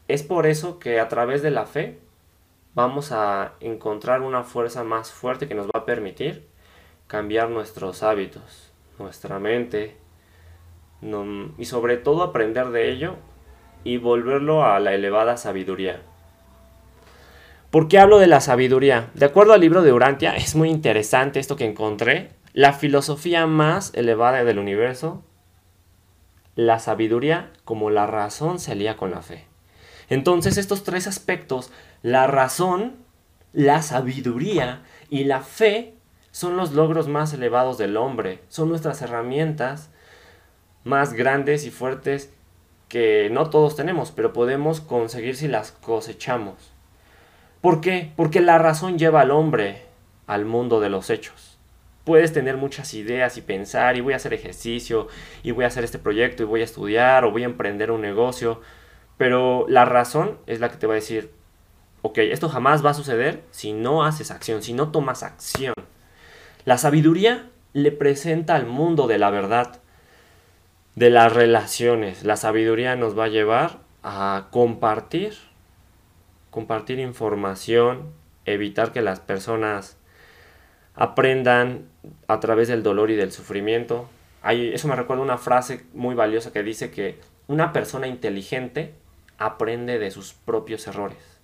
Es 0.08 0.22
por 0.22 0.46
eso 0.46 0.78
que 0.78 1.00
a 1.00 1.08
través 1.08 1.42
de 1.42 1.50
la 1.50 1.66
fe 1.66 1.98
vamos 2.74 3.12
a 3.12 3.54
encontrar 3.60 4.22
una 4.22 4.42
fuerza 4.42 4.84
más 4.84 5.12
fuerte 5.12 5.48
que 5.48 5.54
nos 5.54 5.66
va 5.66 5.80
a 5.80 5.86
permitir 5.86 6.46
cambiar 7.06 7.50
nuestros 7.50 8.02
hábitos, 8.02 8.72
nuestra 8.98 9.38
mente 9.38 9.96
y 11.58 11.64
sobre 11.64 11.96
todo 11.96 12.22
aprender 12.22 12.68
de 12.68 12.90
ello 12.90 13.16
y 13.84 13.96
volverlo 13.96 14.64
a 14.64 14.78
la 14.80 14.94
elevada 14.94 15.36
sabiduría. 15.36 16.02
¿Por 17.70 17.86
qué 17.86 18.00
hablo 18.00 18.18
de 18.18 18.26
la 18.26 18.40
sabiduría? 18.40 19.10
De 19.14 19.26
acuerdo 19.26 19.52
al 19.52 19.60
libro 19.60 19.82
de 19.82 19.92
Urantia, 19.92 20.34
es 20.34 20.56
muy 20.56 20.68
interesante 20.70 21.38
esto 21.38 21.54
que 21.54 21.66
encontré. 21.66 22.30
La 22.52 22.72
filosofía 22.72 23.46
más 23.46 23.92
elevada 23.94 24.42
del 24.42 24.58
universo, 24.58 25.22
la 26.56 26.80
sabiduría 26.80 27.52
como 27.64 27.90
la 27.90 28.08
razón 28.08 28.58
se 28.58 28.72
alía 28.72 28.96
con 28.96 29.12
la 29.12 29.22
fe. 29.22 29.44
Entonces 30.08 30.56
estos 30.56 30.82
tres 30.82 31.06
aspectos, 31.06 31.70
la 32.02 32.26
razón, 32.26 32.96
la 33.52 33.82
sabiduría 33.82 34.82
y 35.08 35.22
la 35.22 35.40
fe, 35.40 35.94
son 36.32 36.56
los 36.56 36.72
logros 36.72 37.06
más 37.06 37.32
elevados 37.34 37.78
del 37.78 37.96
hombre, 37.96 38.40
son 38.48 38.68
nuestras 38.68 39.00
herramientas 39.00 39.90
más 40.82 41.12
grandes 41.12 41.64
y 41.66 41.70
fuertes 41.70 42.32
que 42.88 43.28
no 43.30 43.48
todos 43.48 43.76
tenemos, 43.76 44.10
pero 44.10 44.32
podemos 44.32 44.80
conseguir 44.80 45.36
si 45.36 45.46
las 45.46 45.70
cosechamos. 45.70 46.72
¿Por 47.60 47.80
qué? 47.80 48.12
Porque 48.16 48.40
la 48.40 48.58
razón 48.58 48.98
lleva 48.98 49.20
al 49.20 49.30
hombre 49.30 49.82
al 50.26 50.44
mundo 50.44 50.80
de 50.80 50.88
los 50.88 51.10
hechos. 51.10 51.58
Puedes 52.04 52.32
tener 52.32 52.56
muchas 52.56 52.94
ideas 52.94 53.36
y 53.36 53.42
pensar, 53.42 53.96
y 53.96 54.00
voy 54.00 54.14
a 54.14 54.16
hacer 54.16 54.32
ejercicio, 54.32 55.08
y 55.42 55.50
voy 55.50 55.64
a 55.64 55.68
hacer 55.68 55.84
este 55.84 55.98
proyecto, 55.98 56.42
y 56.42 56.46
voy 56.46 56.62
a 56.62 56.64
estudiar, 56.64 57.24
o 57.24 57.30
voy 57.30 57.42
a 57.42 57.46
emprender 57.46 57.90
un 57.90 58.00
negocio, 58.00 58.60
pero 59.18 59.66
la 59.68 59.84
razón 59.84 60.38
es 60.46 60.60
la 60.60 60.70
que 60.70 60.78
te 60.78 60.86
va 60.86 60.94
a 60.94 60.96
decir, 60.96 61.30
ok, 62.00 62.18
esto 62.18 62.48
jamás 62.48 62.84
va 62.84 62.90
a 62.90 62.94
suceder 62.94 63.42
si 63.50 63.74
no 63.74 64.04
haces 64.04 64.30
acción, 64.30 64.62
si 64.62 64.72
no 64.72 64.90
tomas 64.90 65.22
acción. 65.22 65.74
La 66.64 66.78
sabiduría 66.78 67.50
le 67.74 67.92
presenta 67.92 68.54
al 68.54 68.66
mundo 68.66 69.06
de 69.06 69.18
la 69.18 69.30
verdad, 69.30 69.80
de 70.94 71.10
las 71.10 71.32
relaciones. 71.32 72.24
La 72.24 72.36
sabiduría 72.36 72.96
nos 72.96 73.18
va 73.18 73.24
a 73.24 73.28
llevar 73.28 73.80
a 74.02 74.48
compartir, 74.50 75.34
compartir 76.50 76.98
información, 76.98 78.12
evitar 78.44 78.92
que 78.92 79.02
las 79.02 79.20
personas 79.20 79.96
aprendan 80.94 81.88
a 82.28 82.40
través 82.40 82.68
del 82.68 82.82
dolor 82.82 83.10
y 83.10 83.16
del 83.16 83.32
sufrimiento. 83.32 84.08
eso 84.44 84.88
me 84.88 84.96
recuerda 84.96 85.22
una 85.22 85.38
frase 85.38 85.86
muy 85.94 86.14
valiosa 86.14 86.52
que 86.52 86.62
dice 86.62 86.90
que 86.90 87.18
una 87.46 87.72
persona 87.72 88.06
inteligente 88.06 88.94
aprende 89.38 89.98
de 89.98 90.10
sus 90.10 90.34
propios 90.34 90.86
errores. 90.86 91.40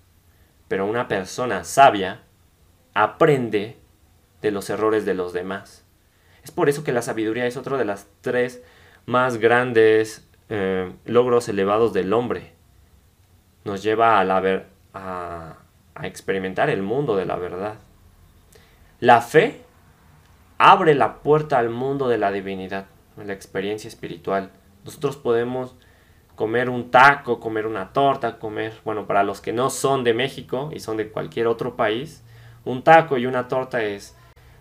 Pero 0.69 0.87
una 0.87 1.09
persona 1.09 1.64
sabia 1.64 2.23
aprende 2.95 3.77
de 4.42 4.51
los 4.51 4.71
errores 4.71 5.05
de 5.05 5.14
los 5.14 5.33
demás. 5.33 5.85
Es 6.45 6.51
por 6.51 6.69
eso 6.69 6.85
que 6.85 6.92
la 6.92 7.03
sabiduría 7.03 7.47
es 7.47 7.57
otro 7.57 7.79
de 7.79 7.85
las 7.85 8.07
tres 8.21 8.62
más 9.05 9.38
grandes 9.38 10.29
eh, 10.49 10.92
logros 11.05 11.49
elevados 11.49 11.92
del 11.92 12.12
hombre. 12.12 12.53
Nos 13.64 13.83
lleva 13.83 14.21
a, 14.21 14.25
la 14.25 14.38
ver, 14.40 14.66
a, 14.96 15.56
experimentar 16.02 16.68
el 16.68 16.82
mundo 16.82 17.16
de 17.16 17.24
la 17.24 17.37
verdad. 17.37 17.76
La 19.00 19.22
fe 19.22 19.62
abre 20.59 20.94
la 20.94 21.16
puerta 21.22 21.59
al 21.59 21.70
mundo 21.70 22.09
de 22.09 22.18
la 22.18 22.30
divinidad, 22.32 22.87
la 23.16 23.32
experiencia 23.32 23.88
espiritual. 23.88 24.50
Nosotros 24.85 25.16
podemos 25.16 25.74
comer 26.35 26.68
un 26.68 26.90
taco, 26.90 27.40
comer 27.40 27.66
una 27.66 27.94
torta, 27.94 28.38
comer, 28.38 28.74
bueno, 28.85 29.06
para 29.06 29.22
los 29.22 29.40
que 29.40 29.54
no 29.54 29.70
son 29.70 30.04
de 30.04 30.12
México 30.12 30.68
y 30.70 30.80
son 30.80 30.98
de 30.98 31.09
cualquier 31.09 31.46
otro 31.46 31.76
país, 31.76 32.22
un 32.66 32.82
taco 32.82 33.16
y 33.16 33.24
una 33.24 33.48
torta 33.48 33.82
es 33.82 34.14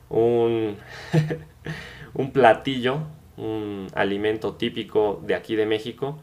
un 0.10 0.78
platillo, 2.34 3.00
un 3.36 3.88
alimento 3.94 4.54
típico 4.54 5.22
de 5.26 5.36
aquí 5.36 5.58
de 5.58 5.66
México, 5.66 6.18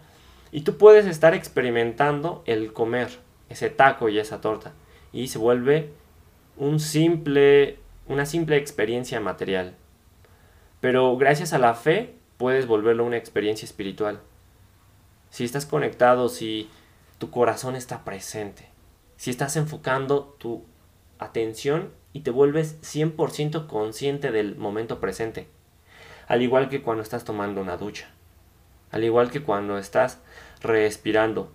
y 0.52 0.62
tú 0.62 0.78
puedes 0.78 1.04
estar 1.04 1.34
experimentando 1.34 2.42
el 2.46 2.72
comer 2.72 3.10
ese 3.52 3.70
taco 3.70 4.08
y 4.08 4.18
esa 4.18 4.40
torta, 4.40 4.72
y 5.12 5.28
se 5.28 5.38
vuelve 5.38 5.92
un 6.56 6.80
simple, 6.80 7.78
una 8.06 8.26
simple 8.26 8.56
experiencia 8.56 9.20
material. 9.20 9.76
Pero 10.80 11.16
gracias 11.16 11.52
a 11.52 11.58
la 11.58 11.74
fe 11.74 12.16
puedes 12.38 12.66
volverlo 12.66 13.04
una 13.04 13.16
experiencia 13.16 13.64
espiritual. 13.64 14.20
Si 15.30 15.44
estás 15.44 15.64
conectado, 15.64 16.28
si 16.28 16.68
tu 17.18 17.30
corazón 17.30 17.76
está 17.76 18.04
presente, 18.04 18.68
si 19.16 19.30
estás 19.30 19.56
enfocando 19.56 20.36
tu 20.38 20.64
atención 21.18 21.92
y 22.12 22.20
te 22.20 22.30
vuelves 22.30 22.80
100% 22.82 23.66
consciente 23.66 24.32
del 24.32 24.56
momento 24.56 25.00
presente. 25.00 25.48
Al 26.26 26.42
igual 26.42 26.68
que 26.68 26.82
cuando 26.82 27.02
estás 27.02 27.24
tomando 27.24 27.60
una 27.60 27.76
ducha. 27.76 28.10
Al 28.90 29.04
igual 29.04 29.30
que 29.30 29.42
cuando 29.42 29.78
estás 29.78 30.20
respirando. 30.60 31.52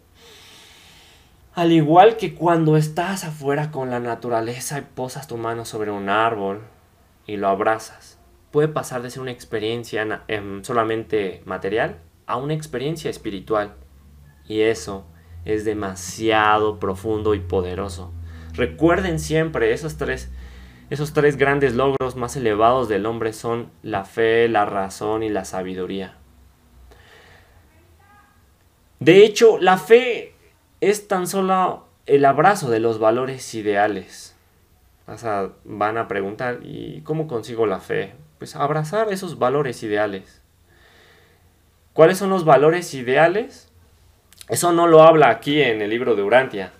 Al 1.57 1.71
igual 1.71 2.17
que 2.17 2.35
cuando 2.35 2.77
estás 2.77 3.23
afuera 3.23 3.71
con 3.71 3.89
la 3.89 3.99
naturaleza 3.99 4.77
y 4.77 4.83
posas 4.83 5.25
tu 5.25 5.37
mano 5.37 5.65
sobre 5.65 5.89
un 5.89 6.07
árbol 6.07 6.61
y 7.25 7.37
lo 7.37 7.47
abrazas. 7.47 8.19
Puede 8.51 8.67
pasar 8.67 9.01
de 9.01 9.09
ser 9.09 9.23
una 9.23 9.31
experiencia 9.31 10.21
em, 10.27 10.63
solamente 10.63 11.41
material 11.45 11.97
a 12.27 12.37
una 12.37 12.53
experiencia 12.53 13.09
espiritual. 13.09 13.73
Y 14.47 14.61
eso 14.61 15.07
es 15.45 15.65
demasiado 15.65 16.79
profundo 16.79 17.33
y 17.33 17.39
poderoso. 17.39 18.13
Recuerden 18.53 19.17
siempre 19.17 19.73
esos 19.73 19.97
tres, 19.97 20.29
esos 20.91 21.13
tres 21.13 21.37
grandes 21.37 21.73
logros 21.73 22.15
más 22.15 22.35
elevados 22.35 22.87
del 22.87 23.07
hombre 23.07 23.33
son 23.33 23.71
la 23.81 24.05
fe, 24.05 24.47
la 24.47 24.65
razón 24.65 25.23
y 25.23 25.29
la 25.29 25.43
sabiduría. 25.43 26.17
De 28.99 29.25
hecho, 29.25 29.57
la 29.57 29.79
fe 29.79 30.36
es 30.81 31.07
tan 31.07 31.27
solo 31.27 31.85
el 32.05 32.25
abrazo 32.25 32.69
de 32.69 32.79
los 32.79 32.99
valores 32.99 33.53
ideales. 33.53 34.35
O 35.07 35.17
sea, 35.17 35.51
van 35.63 35.97
a 35.97 36.07
preguntar, 36.07 36.59
¿y 36.63 37.01
cómo 37.01 37.27
consigo 37.27 37.65
la 37.65 37.79
fe? 37.79 38.13
Pues 38.39 38.55
abrazar 38.55 39.11
esos 39.11 39.39
valores 39.39 39.81
ideales. 39.83 40.41
¿Cuáles 41.93 42.17
son 42.17 42.29
los 42.29 42.45
valores 42.45 42.93
ideales? 42.93 43.71
Eso 44.49 44.71
no 44.71 44.87
lo 44.87 45.01
habla 45.01 45.29
aquí 45.29 45.61
en 45.61 45.81
el 45.81 45.89
libro 45.89 46.15
de 46.15 46.23
Urantia. 46.23 46.71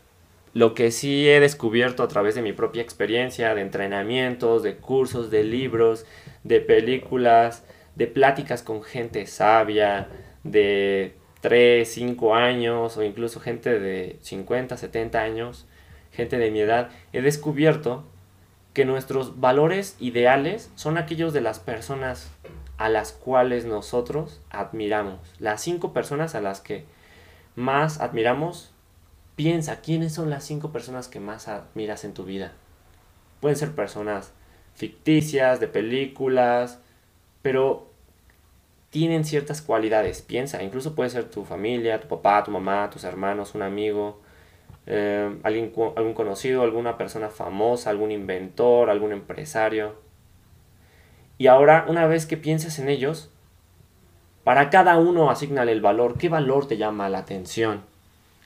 Lo 0.54 0.74
que 0.74 0.92
sí 0.92 1.28
he 1.28 1.40
descubierto 1.40 2.04
a 2.04 2.08
través 2.08 2.36
de 2.36 2.42
mi 2.42 2.54
propia 2.54 2.82
experiencia, 2.82 3.56
de 3.56 3.62
entrenamientos, 3.62 4.64
de 4.64 4.76
cursos, 4.78 5.30
de 5.30 5.44
libros, 5.44 6.06
de 6.44 6.62
películas, 6.62 7.64
de 7.96 8.08
pláticas 8.08 8.62
con 8.62 8.84
gente 8.84 9.26
sabia, 9.26 10.08
de 10.44 11.16
3, 11.42 11.88
5 11.88 12.36
años 12.36 12.98
o 12.98 13.04
incluso 13.04 13.40
gente 13.40 13.80
de 13.80 14.18
50, 14.22 14.78
70 14.78 15.20
años, 15.22 15.68
gente 16.12 16.38
de 16.38 16.52
mi 16.52 16.62
edad, 16.62 16.90
he 17.14 17.22
descubierto 17.22 18.04
que 18.74 18.86
nuestros 18.86 19.40
valores 19.40 19.96
ideales 20.00 20.72
son 20.76 20.98
aquellos 20.98 21.34
de 21.34 21.42
las 21.42 21.60
personas 21.60 22.32
a 22.78 22.90
las 22.90 23.12
cuales 23.12 23.66
nosotros 23.66 24.42
admiramos. 24.50 25.20
Las 25.40 25.62
cinco 25.62 25.94
personas 25.94 26.36
a 26.36 26.42
las 26.42 26.62
que 26.62 26.86
más 27.56 28.00
admiramos 28.00 28.72
Piensa, 29.38 29.82
¿quiénes 29.82 30.16
son 30.16 30.32
las 30.32 30.44
cinco 30.46 30.72
personas 30.72 31.08
que 31.08 31.20
más 31.20 31.48
admiras 31.48 32.04
en 32.06 32.16
tu 32.16 32.26
vida? 32.26 32.54
Pueden 33.40 33.56
ser 33.56 33.76
personas 33.76 34.34
ficticias, 34.74 35.60
de 35.60 35.68
películas, 35.68 36.80
pero 37.44 37.88
tienen 38.98 39.26
ciertas 39.26 39.62
cualidades. 39.62 40.24
Piensa, 40.24 40.64
incluso 40.64 40.96
puede 40.96 41.12
ser 41.12 41.26
tu 41.26 41.46
familia, 41.46 42.02
tu 42.02 42.08
papá, 42.08 42.44
tu 42.44 42.50
mamá, 42.50 42.90
tus 42.90 43.04
hermanos, 43.04 43.54
un 43.54 43.62
amigo, 43.62 44.20
eh, 44.88 45.38
alguien, 45.44 45.72
algún 45.96 46.16
conocido, 46.16 46.64
alguna 46.64 46.98
persona 46.98 47.30
famosa, 47.30 47.92
algún 47.92 48.10
inventor, 48.10 48.90
algún 48.90 49.12
empresario. 49.12 49.94
Y 51.38 51.46
ahora, 51.46 51.86
una 51.88 52.08
vez 52.08 52.26
que 52.26 52.38
pienses 52.38 52.80
en 52.80 52.90
ellos, 52.90 53.30
para 54.44 54.72
cada 54.72 54.98
uno 54.98 55.30
asignale 55.30 55.74
el 55.74 55.82
valor. 55.82 56.18
¿Qué 56.18 56.28
valor 56.28 56.68
te 56.68 56.78
llama 56.78 57.08
la 57.08 57.20
atención? 57.20 57.84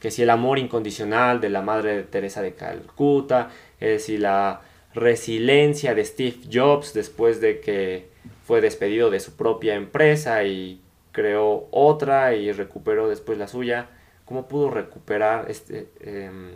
que 0.01 0.09
si 0.09 0.23
el 0.23 0.31
amor 0.31 0.57
incondicional 0.57 1.39
de 1.39 1.49
la 1.49 1.61
Madre 1.61 2.01
Teresa 2.01 2.41
de 2.41 2.55
Calcuta, 2.55 3.51
que 3.79 3.99
si 3.99 4.17
la 4.17 4.61
resiliencia 4.95 5.93
de 5.93 6.03
Steve 6.03 6.37
Jobs 6.51 6.95
después 6.95 7.39
de 7.39 7.61
que 7.61 8.09
fue 8.51 8.59
despedido 8.59 9.09
de 9.09 9.21
su 9.21 9.37
propia 9.37 9.75
empresa 9.75 10.43
y 10.43 10.81
creó 11.13 11.69
otra 11.71 12.35
y 12.35 12.51
recuperó 12.51 13.07
después 13.07 13.37
la 13.37 13.47
suya, 13.47 13.87
cómo 14.25 14.49
pudo 14.49 14.69
recuperar 14.69 15.45
este, 15.49 15.89
em, 16.01 16.55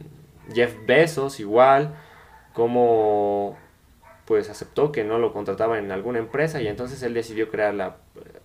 Jeff 0.53 0.75
Bezos 0.86 1.39
igual, 1.39 1.95
cómo 2.51 3.58
pues 4.25 4.49
aceptó 4.49 4.91
que 4.91 5.05
no 5.05 5.19
lo 5.19 5.31
contrataba 5.31 5.79
en 5.79 5.89
alguna 5.89 6.19
empresa 6.19 6.62
y 6.62 6.67
entonces 6.67 7.01
él 7.01 7.13
decidió 7.13 7.49
crear 7.49 7.73
la, 7.73 7.95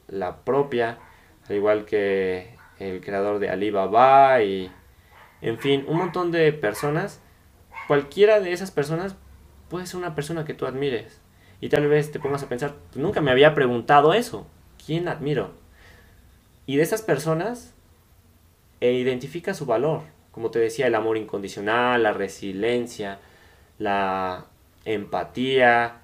la 0.06 0.44
propia, 0.44 1.00
al 1.48 1.56
igual 1.56 1.86
que 1.86 2.54
el 2.78 3.00
creador 3.00 3.40
de 3.40 3.50
Alibaba 3.50 4.40
y 4.44 4.70
en 5.42 5.58
fin, 5.58 5.84
un 5.88 5.98
montón 5.98 6.30
de 6.30 6.52
personas, 6.52 7.20
cualquiera 7.88 8.38
de 8.38 8.52
esas 8.52 8.70
personas 8.70 9.16
puede 9.68 9.86
ser 9.86 9.96
una 9.96 10.14
persona 10.14 10.44
que 10.44 10.54
tú 10.54 10.66
admires. 10.66 11.20
Y 11.60 11.68
tal 11.68 11.86
vez 11.88 12.10
te 12.10 12.20
pongas 12.20 12.42
a 12.42 12.48
pensar, 12.48 12.74
nunca 12.94 13.20
me 13.20 13.30
había 13.30 13.54
preguntado 13.54 14.14
eso. 14.14 14.46
¿Quién 14.84 15.08
admiro? 15.08 15.52
Y 16.66 16.76
de 16.76 16.82
esas 16.82 17.02
personas, 17.02 17.74
e 18.80 18.92
identifica 18.92 19.54
su 19.54 19.66
valor. 19.66 20.02
Como 20.32 20.50
te 20.50 20.58
decía, 20.58 20.86
el 20.86 20.94
amor 20.94 21.16
incondicional, 21.16 22.02
la 22.02 22.12
resiliencia, 22.12 23.18
la 23.78 24.46
empatía, 24.84 26.00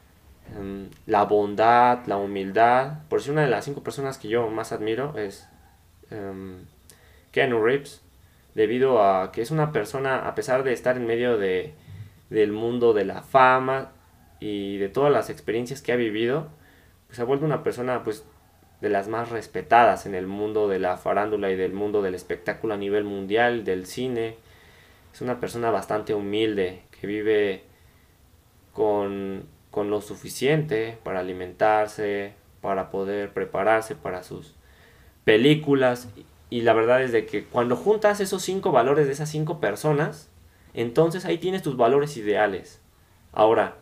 em, 0.56 0.90
la 1.06 1.24
bondad, 1.24 2.06
la 2.06 2.18
humildad. 2.18 3.04
Por 3.08 3.22
si 3.22 3.30
una 3.30 3.42
de 3.42 3.48
las 3.48 3.64
cinco 3.64 3.82
personas 3.82 4.18
que 4.18 4.28
yo 4.28 4.48
más 4.48 4.72
admiro 4.72 5.16
es 5.16 5.48
um, 6.10 6.64
Ken 7.32 7.52
Reeves 7.62 8.02
debido 8.54 9.02
a 9.02 9.32
que 9.32 9.42
es 9.42 9.50
una 9.50 9.72
persona, 9.72 10.28
a 10.28 10.34
pesar 10.34 10.62
de 10.64 10.72
estar 10.72 10.96
en 10.96 11.06
medio 11.06 11.38
de, 11.38 11.74
del 12.30 12.52
mundo 12.52 12.92
de 12.92 13.04
la 13.04 13.22
fama 13.22 13.92
y 14.40 14.79
de 14.79 14.88
todas 14.88 15.12
las 15.12 15.31
experiencias 15.31 15.83
que 15.83 15.92
ha 15.92 15.96
vivido, 15.96 16.49
pues 17.07 17.18
ha 17.20 17.25
vuelto 17.25 17.46
una 17.46 17.62
persona 17.62 18.03
pues 18.03 18.25
de 18.81 18.88
las 18.90 19.09
más 19.09 19.31
respetadas 19.31 20.07
en 20.07 20.14
el 20.14 20.27
mundo 20.27 20.68
de 20.68 20.79
la 20.79 20.96
farándula 20.96 21.51
y 21.51 21.57
del 21.57 21.72
mundo 21.72 22.03
del 22.03 22.14
espectáculo 22.14 22.75
a 22.75 22.77
nivel 22.77 23.05
mundial, 23.05 23.64
del 23.64 23.87
cine. 23.87 24.37
Es 25.12 25.20
una 25.22 25.40
persona 25.40 25.70
bastante 25.70 26.14
humilde 26.14 26.83
que 26.90 27.07
vive 27.07 27.64
con, 28.72 29.46
con 29.70 29.90
lo 29.90 30.03
suficiente 30.03 30.99
para 31.03 31.20
alimentarse, 31.20 32.35
para 32.61 32.90
poder 32.90 33.33
prepararse 33.33 33.94
para 33.94 34.22
sus 34.22 34.55
películas 35.25 36.09
y 36.51 36.62
la 36.62 36.75
verdad 36.75 37.03
es 37.03 37.12
de 37.12 37.27
que 37.27 37.44
cuando 37.44 37.77
juntas 37.77 38.20
esos 38.20 38.42
cinco 38.42 38.72
valores 38.72 39.07
de 39.07 39.12
esas 39.12 39.31
cinco 39.31 39.59
personas, 39.59 40.31
entonces 40.75 41.25
ahí 41.25 41.38
tienes 41.38 41.62
tus 41.62 41.77
valores 41.77 42.16
ideales. 42.16 42.81
Ahora, 43.33 43.77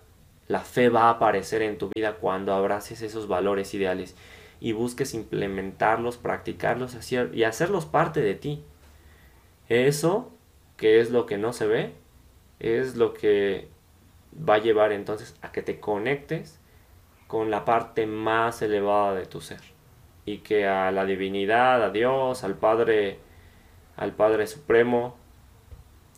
la 0.48 0.60
fe 0.60 0.88
va 0.88 1.04
a 1.04 1.10
aparecer 1.10 1.62
en 1.62 1.78
tu 1.78 1.90
vida 1.94 2.16
cuando 2.16 2.52
abraces 2.52 3.02
esos 3.02 3.28
valores 3.28 3.72
ideales 3.74 4.16
y 4.60 4.72
busques 4.72 5.14
implementarlos, 5.14 6.16
practicarlos 6.16 6.96
y 7.32 7.44
hacerlos 7.44 7.86
parte 7.86 8.20
de 8.20 8.34
ti. 8.34 8.64
Eso, 9.68 10.32
que 10.76 11.00
es 11.00 11.10
lo 11.10 11.26
que 11.26 11.38
no 11.38 11.52
se 11.52 11.66
ve, 11.66 11.94
es 12.60 12.96
lo 12.96 13.14
que 13.14 13.68
va 14.36 14.54
a 14.54 14.58
llevar 14.58 14.92
entonces 14.92 15.36
a 15.42 15.52
que 15.52 15.62
te 15.62 15.80
conectes 15.80 16.60
con 17.26 17.50
la 17.50 17.64
parte 17.64 18.06
más 18.06 18.62
elevada 18.62 19.14
de 19.14 19.26
tu 19.26 19.40
ser 19.40 19.60
y 20.26 20.38
que 20.38 20.66
a 20.66 20.90
la 20.90 21.04
divinidad, 21.04 21.82
a 21.82 21.90
Dios, 21.90 22.44
al 22.44 22.54
Padre, 22.54 23.18
al 23.96 24.12
Padre 24.12 24.46
Supremo, 24.46 25.16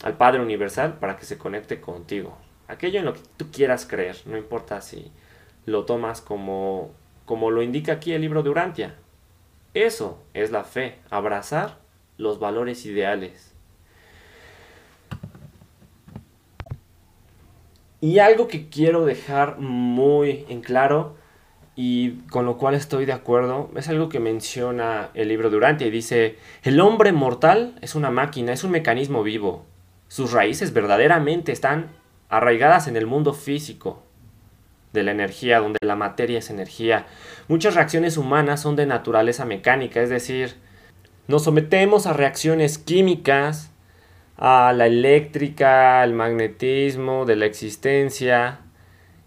al 0.02 0.16
Padre 0.16 0.40
Universal, 0.40 0.98
para 0.98 1.16
que 1.16 1.24
se 1.24 1.38
conecte 1.38 1.80
contigo. 1.80 2.36
Aquello 2.68 2.98
en 2.98 3.05
lo 3.05 3.14
que 3.14 3.20
tú 3.37 3.50
quieras 3.50 3.87
creer, 3.87 4.16
no 4.26 4.37
importa 4.37 4.81
si 4.81 5.12
lo 5.64 5.85
tomas 5.85 6.20
como 6.20 6.90
como 7.26 7.50
lo 7.50 7.62
indica 7.62 7.92
aquí 7.92 8.12
el 8.12 8.22
libro 8.22 8.42
de 8.42 8.50
Urantia. 8.50 8.94
Eso 9.74 10.22
es 10.33 10.52
la 10.52 10.64
fe, 10.64 11.00
abrazar 11.11 11.79
los 12.16 12.38
valores 12.38 12.87
ideales. 12.87 13.52
Y 18.00 18.20
algo 18.20 18.46
que 18.46 18.68
quiero 18.68 19.05
dejar 19.05 19.59
muy 19.59 20.46
en 20.48 20.62
claro 20.62 21.16
y 21.74 22.20
con 22.31 22.46
lo 22.46 22.57
cual 22.57 22.74
estoy 22.74 23.05
de 23.05 23.12
acuerdo 23.12 23.70
es 23.76 23.88
algo 23.88 24.09
que 24.09 24.20
menciona 24.20 25.11
el 25.14 25.29
libro 25.29 25.50
de 25.50 25.57
Urantia 25.57 25.87
y 25.87 25.90
dice, 25.90 26.38
el 26.62 26.81
hombre 26.81 27.12
mortal 27.12 27.76
es 27.83 27.94
una 27.94 28.11
máquina, 28.11 28.52
es 28.52 28.64
un 28.64 28.70
mecanismo 28.70 29.22
vivo. 29.22 29.66
Sus 30.09 30.33
raíces 30.33 30.72
verdaderamente 30.72 31.52
están 31.52 31.88
arraigadas 32.28 32.88
en 32.88 32.96
el 32.96 33.06
mundo 33.06 33.32
físico 33.32 34.02
de 34.92 35.02
la 35.02 35.12
energía, 35.12 35.60
donde 35.60 35.78
la 35.82 35.96
materia 35.96 36.38
es 36.38 36.50
energía. 36.50 37.06
Muchas 37.48 37.74
reacciones 37.74 38.16
humanas 38.16 38.60
son 38.60 38.76
de 38.76 38.86
naturaleza 38.86 39.44
mecánica, 39.44 40.00
es 40.00 40.10
decir, 40.10 40.54
nos 41.28 41.44
sometemos 41.44 42.06
a 42.06 42.12
reacciones 42.12 42.78
químicas, 42.78 43.70
a 44.36 44.72
la 44.74 44.86
eléctrica, 44.86 46.02
al 46.02 46.12
magnetismo 46.12 47.24
de 47.24 47.36
la 47.36 47.46
existencia, 47.46 48.60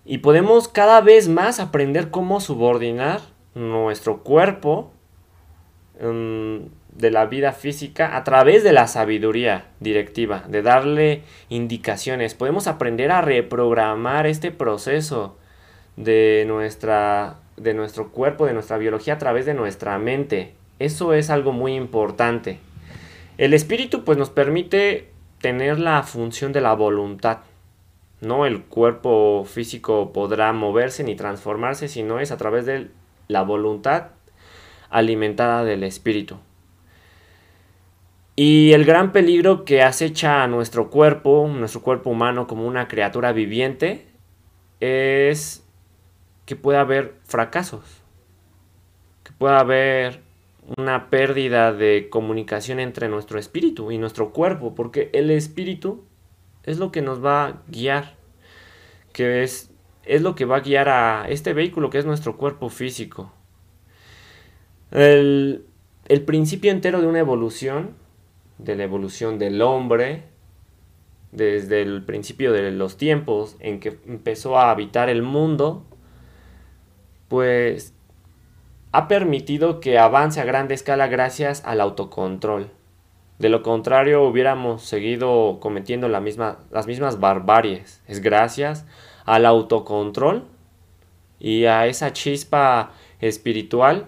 y 0.06 0.20
podemos 0.20 0.68
cada 0.68 1.02
vez 1.02 1.28
más 1.28 1.60
aprender 1.60 2.10
cómo 2.10 2.40
subordinar 2.40 3.22
nuestro 3.54 4.24
cuerpo 4.24 4.92
mm, 6.02 6.58
de 6.94 7.12
la 7.12 7.26
vida 7.26 7.54
física 7.54 8.16
a 8.18 8.24
través 8.24 8.64
de 8.64 8.74
la 8.74 8.88
sabiduría 8.88 9.68
directiva, 9.80 10.44
de 10.48 10.62
darle 10.62 11.24
indicaciones. 11.50 12.36
Podemos 12.36 12.68
aprender 12.68 13.12
a 13.12 13.22
reprogramar 13.22 14.28
este 14.28 14.52
proceso 14.52 15.38
de, 15.96 16.46
nuestra, 16.48 17.38
de 17.58 17.74
nuestro 17.74 18.10
cuerpo, 18.10 18.46
de 18.46 18.54
nuestra 18.54 18.78
biología 18.78 19.16
a 19.16 19.18
través 19.18 19.46
de 19.46 19.54
nuestra 19.54 19.98
mente. 19.98 20.54
Eso 20.80 21.14
es 21.14 21.30
algo 21.30 21.52
muy 21.52 21.76
importante. 21.76 22.60
El 23.38 23.54
espíritu 23.54 24.04
pues 24.04 24.18
nos 24.18 24.30
permite 24.30 25.10
tener 25.42 25.80
la 25.80 26.04
función 26.04 26.52
de 26.52 26.62
la 26.62 26.74
voluntad. 26.74 27.40
No 28.22 28.46
el 28.46 28.64
cuerpo 28.64 29.46
físico 29.46 30.12
podrá 30.12 30.52
moverse 30.52 31.04
ni 31.04 31.16
transformarse 31.16 31.88
si 31.88 32.04
no 32.04 32.20
es 32.20 32.32
a 32.32 32.38
través 32.38 32.66
de 32.66 32.90
la 33.30 33.44
voluntad 33.44 34.08
alimentada 34.90 35.64
del 35.64 35.84
espíritu. 35.84 36.38
Y 38.36 38.72
el 38.72 38.86
gran 38.86 39.12
peligro 39.12 39.66
que 39.66 39.82
acecha 39.82 40.44
a 40.44 40.48
nuestro 40.48 40.90
cuerpo, 40.90 41.50
nuestro 41.54 41.82
cuerpo 41.82 42.10
humano 42.10 42.48
como 42.48 42.66
una 42.66 42.88
criatura 42.88 43.34
viviente, 43.34 44.08
es 44.80 45.66
que 46.46 46.56
pueda 46.56 46.82
haber 46.82 47.16
fracasos, 47.26 47.84
que 49.24 49.34
pueda 49.34 49.60
haber 49.60 50.22
una 50.78 51.10
pérdida 51.10 51.74
de 51.74 52.08
comunicación 52.10 52.80
entre 52.80 53.10
nuestro 53.10 53.40
espíritu 53.40 53.92
y 53.92 53.98
nuestro 53.98 54.32
cuerpo, 54.32 54.74
porque 54.74 55.10
el 55.14 55.32
espíritu 55.32 56.06
es 56.64 56.78
lo 56.80 56.92
que 56.92 57.02
nos 57.02 57.24
va 57.24 57.46
a 57.46 57.62
guiar, 57.68 58.16
que 59.12 59.44
es, 59.44 59.72
es 60.06 60.22
lo 60.22 60.36
que 60.36 60.46
va 60.46 60.58
a 60.58 60.62
guiar 60.62 60.90
a 60.90 61.26
este 61.28 61.54
vehículo 61.54 61.90
que 61.90 61.98
es 61.98 62.06
nuestro 62.06 62.38
cuerpo 62.38 62.70
físico. 62.70 63.34
El, 64.92 65.66
el 66.08 66.22
principio 66.22 66.72
entero 66.72 67.02
de 67.02 67.08
una 67.08 67.20
evolución 67.20 67.96
de 68.60 68.76
la 68.76 68.84
evolución 68.84 69.40
del 69.40 69.62
hombre, 69.62 70.24
desde 71.32 71.82
el 71.82 72.04
principio 72.04 72.52
de 72.52 72.72
los 72.72 72.98
tiempos 72.98 73.56
en 73.60 73.80
que 73.80 73.98
empezó 74.06 74.60
a 74.60 74.70
habitar 74.70 75.10
el 75.10 75.24
mundo, 75.24 75.84
pues 77.28 77.94
ha 78.92 79.08
permitido 79.08 79.80
que 79.80 79.98
avance 79.98 80.42
a 80.42 80.46
grande 80.46 80.74
escala 80.74 81.08
gracias 81.08 81.64
al 81.66 81.80
autocontrol. 81.82 82.70
De 83.38 83.48
lo 83.48 83.64
contrario, 83.64 84.24
hubiéramos 84.24 84.84
seguido 84.84 85.60
cometiendo 85.62 86.10
las 86.10 86.22
mismas 86.88 87.20
barbaries. 87.20 88.04
Es 88.08 88.20
gracias 88.20 88.86
al 89.24 89.46
autocontrol 89.46 90.46
y 91.40 91.66
a 91.66 91.88
esa 91.88 92.12
chispa 92.12 92.92
espiritual 93.22 94.08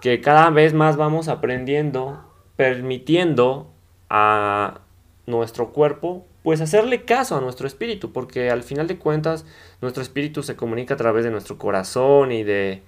que 0.00 0.20
cada 0.20 0.50
vez 0.50 0.74
más 0.74 0.96
vamos 0.96 1.28
aprendiendo, 1.28 2.24
permitiendo 2.56 3.70
a 4.08 4.80
nuestro 5.26 5.72
cuerpo, 5.72 6.26
pues 6.42 6.60
hacerle 6.60 7.04
caso 7.04 7.36
a 7.36 7.40
nuestro 7.40 7.66
espíritu, 7.66 8.12
porque 8.12 8.50
al 8.50 8.62
final 8.62 8.86
de 8.86 8.98
cuentas 8.98 9.44
nuestro 9.80 10.02
espíritu 10.02 10.42
se 10.42 10.56
comunica 10.56 10.94
a 10.94 10.96
través 10.96 11.24
de 11.24 11.30
nuestro 11.30 11.58
corazón 11.58 12.32
y 12.32 12.42
de, 12.44 12.82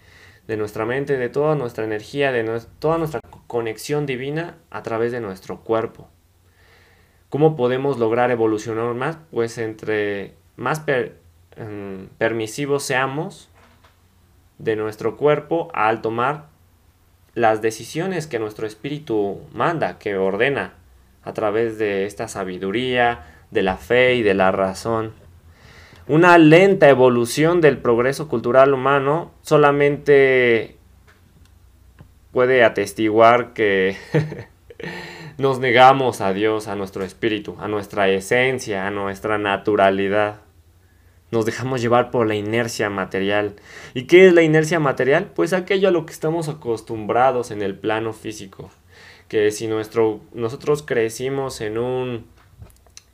nuestra 0.49 0.85
mente, 0.85 1.17
de 1.17 1.29
toda 1.29 1.55
nuestra 1.55 1.85
energía, 1.85 2.33
de 2.33 2.61
toda 2.79 2.99
nuestra 2.99 3.21
conexión 3.47 4.07
divina 4.07 4.57
a 4.71 4.83
través 4.83 5.13
de 5.13 5.21
nuestro 5.21 5.61
cuerpo. 5.61 6.09
¿Cómo 7.29 7.57
podemos 7.57 7.99
lograr 7.99 8.31
evolucionar 8.31 8.93
más? 8.95 9.19
Pues 9.31 9.57
entre 9.57 10.35
más 10.57 10.83
em, 11.57 12.09
permisivos 12.19 12.83
seamos 12.83 13.49
de 14.59 14.77
nuestro 14.77 15.17
cuerpo 15.17 15.71
al 15.73 16.03
tomar 16.03 16.52
las 17.35 17.63
decisiones 17.63 18.27
que 18.27 18.39
nuestro 18.39 18.67
espíritu 18.67 19.41
manda, 19.53 19.99
que 19.99 20.17
ordena 20.17 20.75
a 21.25 21.33
través 21.33 21.79
de 21.79 22.07
esta 22.07 22.29
sabiduría, 22.29 23.27
de 23.51 23.63
la 23.63 23.77
fe 23.77 24.15
y 24.15 24.23
de 24.23 24.35
la 24.35 24.51
razón. 24.51 25.13
Una 26.09 26.37
lenta 26.39 26.89
evolución 26.89 27.61
del 27.61 27.79
progreso 27.79 28.29
cultural 28.29 28.75
humano 28.75 29.31
solamente 29.43 30.77
puede 32.33 32.65
atestiguar 32.65 33.53
que 33.53 33.97
nos 35.39 35.61
negamos 35.61 36.21
a 36.21 36.33
Dios, 36.33 36.67
a 36.67 36.75
nuestro 36.75 37.05
espíritu, 37.05 37.57
a 37.61 37.69
nuestra 37.69 38.09
esencia, 38.09 38.87
a 38.87 38.91
nuestra 38.91 39.39
naturalidad. 39.39 40.41
Nos 41.33 41.45
dejamos 41.45 41.81
llevar 41.83 42.13
por 42.13 42.29
la 42.29 42.37
inercia 42.37 42.89
material. 42.91 43.57
¿Y 43.95 44.05
qué 44.05 44.29
es 44.29 44.33
la 44.33 44.43
inercia 44.43 44.79
material? 44.79 45.33
Pues 45.35 45.53
aquello 45.53 45.89
a 45.89 45.91
lo 45.91 46.07
que 46.07 46.13
estamos 46.13 46.49
acostumbrados 46.49 47.51
en 47.51 47.63
el 47.63 47.77
plano 47.77 48.13
físico 48.13 48.71
que 49.33 49.51
si 49.51 49.67
nuestro, 49.67 50.21
nosotros 50.35 50.83
crecimos 50.83 51.63
en 51.63 51.79
un, 51.79 52.27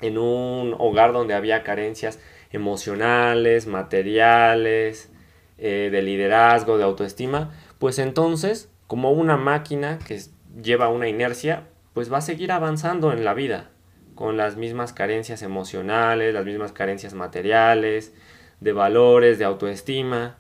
en 0.00 0.18
un 0.18 0.74
hogar 0.76 1.12
donde 1.12 1.32
había 1.32 1.62
carencias 1.62 2.18
emocionales, 2.50 3.68
materiales, 3.68 5.12
eh, 5.58 5.90
de 5.92 6.02
liderazgo, 6.02 6.76
de 6.76 6.82
autoestima, 6.82 7.52
pues 7.78 8.00
entonces, 8.00 8.68
como 8.88 9.12
una 9.12 9.36
máquina 9.36 10.00
que 10.08 10.20
lleva 10.60 10.88
una 10.88 11.06
inercia, 11.06 11.68
pues 11.94 12.12
va 12.12 12.18
a 12.18 12.22
seguir 12.22 12.50
avanzando 12.50 13.12
en 13.12 13.24
la 13.24 13.32
vida, 13.32 13.70
con 14.18 14.36
las 14.36 14.56
mismas 14.56 14.92
carencias 14.92 15.42
emocionales, 15.42 16.34
las 16.34 16.44
mismas 16.44 16.72
carencias 16.72 17.14
materiales, 17.14 18.12
de 18.58 18.72
valores, 18.72 19.38
de 19.38 19.44
autoestima. 19.44 20.38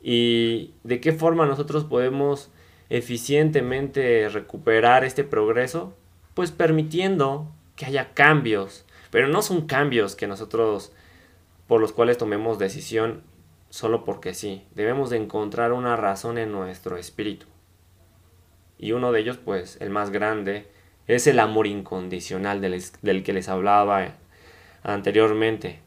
¿Y 0.00 0.74
de 0.82 1.00
qué 1.00 1.12
forma 1.12 1.46
nosotros 1.46 1.84
podemos 1.84 2.50
eficientemente 2.90 4.28
recuperar 4.28 5.04
este 5.04 5.22
progreso? 5.22 5.94
Pues 6.34 6.50
permitiendo 6.50 7.46
que 7.76 7.86
haya 7.86 8.12
cambios, 8.12 8.84
pero 9.12 9.28
no 9.28 9.40
son 9.42 9.68
cambios 9.68 10.16
que 10.16 10.26
nosotros 10.26 10.90
por 11.68 11.80
los 11.80 11.92
cuales 11.92 12.18
tomemos 12.18 12.58
decisión 12.58 13.22
solo 13.70 14.02
porque 14.02 14.34
sí. 14.34 14.66
Debemos 14.74 15.10
de 15.10 15.18
encontrar 15.18 15.72
una 15.72 15.94
razón 15.94 16.38
en 16.38 16.50
nuestro 16.50 16.96
espíritu. 16.96 17.46
Y 18.78 18.90
uno 18.90 19.12
de 19.12 19.20
ellos, 19.20 19.36
pues 19.36 19.76
el 19.80 19.90
más 19.90 20.10
grande, 20.10 20.66
es 21.08 21.26
el 21.26 21.40
amor 21.40 21.66
incondicional 21.66 22.60
del, 22.60 22.80
del 23.02 23.22
que 23.24 23.32
les 23.32 23.48
hablaba 23.48 24.14
anteriormente. 24.82 25.80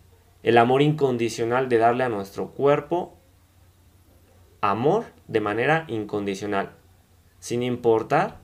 El 0.43 0.57
amor 0.57 0.81
incondicional 0.81 1.69
de 1.69 1.77
darle 1.77 2.03
a 2.03 2.09
nuestro 2.09 2.49
cuerpo 2.49 3.17
amor 4.59 5.05
de 5.27 5.39
manera 5.39 5.85
incondicional 5.87 6.71
sin 7.39 7.63
importar 7.63 8.37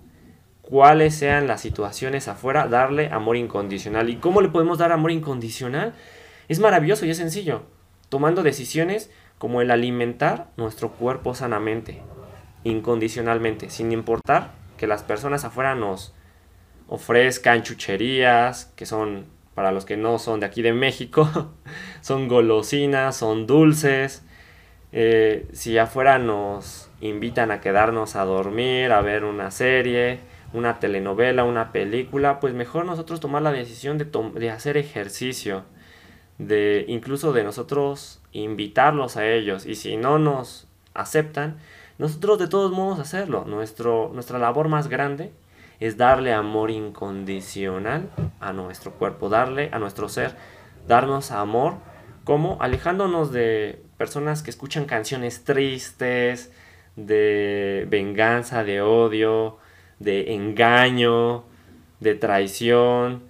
cuáles 0.61 1.15
sean 1.15 1.47
las 1.47 1.61
situaciones 1.61 2.27
afuera, 2.27 2.67
darle 2.67 3.09
amor 3.11 3.37
incondicional. 3.37 4.09
¿Y 4.09 4.17
cómo 4.17 4.41
le 4.41 4.49
podemos 4.49 4.79
dar 4.79 4.91
amor 4.91 5.11
incondicional? 5.11 5.93
Es 6.49 6.59
maravilloso 6.59 7.05
y 7.05 7.11
es 7.11 7.17
sencillo, 7.17 7.61
tomando 8.09 8.43
decisiones 8.43 9.09
como 9.37 9.61
el 9.61 9.71
alimentar 9.71 10.47
nuestro 10.57 10.91
cuerpo 10.91 11.35
sanamente, 11.35 12.01
incondicionalmente, 12.63 13.69
sin 13.69 13.91
importar 13.91 14.51
que 14.77 14.87
las 14.87 15.03
personas 15.03 15.45
afuera 15.45 15.75
nos 15.75 16.13
ofrezcan 16.87 17.63
chucherías, 17.63 18.73
que 18.75 18.85
son, 18.85 19.25
para 19.55 19.71
los 19.71 19.85
que 19.85 19.97
no 19.97 20.19
son 20.19 20.39
de 20.39 20.45
aquí 20.45 20.61
de 20.61 20.73
México, 20.73 21.29
son 22.01 22.27
golosinas, 22.27 23.15
son 23.15 23.47
dulces, 23.47 24.23
eh, 24.91 25.47
si 25.51 25.77
afuera 25.77 26.17
nos 26.17 26.89
invitan 27.01 27.51
a 27.51 27.61
quedarnos 27.61 28.15
a 28.15 28.25
dormir, 28.25 28.91
a 28.91 29.01
ver 29.01 29.25
una 29.25 29.51
serie, 29.51 30.19
una 30.53 30.79
telenovela, 30.79 31.43
una 31.43 31.71
película, 31.71 32.39
pues 32.39 32.53
mejor 32.53 32.85
nosotros 32.85 33.19
tomar 33.19 33.41
la 33.41 33.51
decisión 33.51 33.97
de, 33.97 34.05
de 34.05 34.49
hacer 34.49 34.77
ejercicio, 34.77 35.63
de 36.37 36.85
incluso 36.87 37.33
de 37.33 37.43
nosotros 37.43 38.21
invitarlos 38.31 39.17
a 39.17 39.27
ellos. 39.27 39.65
Y 39.65 39.75
si 39.75 39.97
no 39.97 40.19
nos 40.19 40.67
aceptan, 40.93 41.57
nosotros 41.97 42.39
de 42.39 42.47
todos 42.47 42.71
modos 42.71 42.99
hacerlo. 42.99 43.43
Nuestro, 43.45 44.11
nuestra 44.13 44.39
labor 44.39 44.69
más 44.69 44.87
grande 44.87 45.31
es 45.79 45.97
darle 45.97 46.33
amor 46.33 46.71
incondicional 46.71 48.09
a 48.39 48.53
nuestro 48.53 48.91
cuerpo, 48.93 49.29
darle 49.29 49.69
a 49.71 49.79
nuestro 49.79 50.09
ser, 50.09 50.35
darnos 50.87 51.31
amor, 51.31 51.75
como 52.23 52.57
alejándonos 52.61 53.31
de 53.31 53.81
personas 53.97 54.43
que 54.43 54.49
escuchan 54.49 54.85
canciones 54.85 55.43
tristes, 55.43 56.51
de 56.95 57.85
venganza, 57.89 58.63
de 58.63 58.81
odio, 58.81 59.57
de 59.99 60.33
engaño, 60.33 61.43
de 61.99 62.15
traición, 62.15 63.23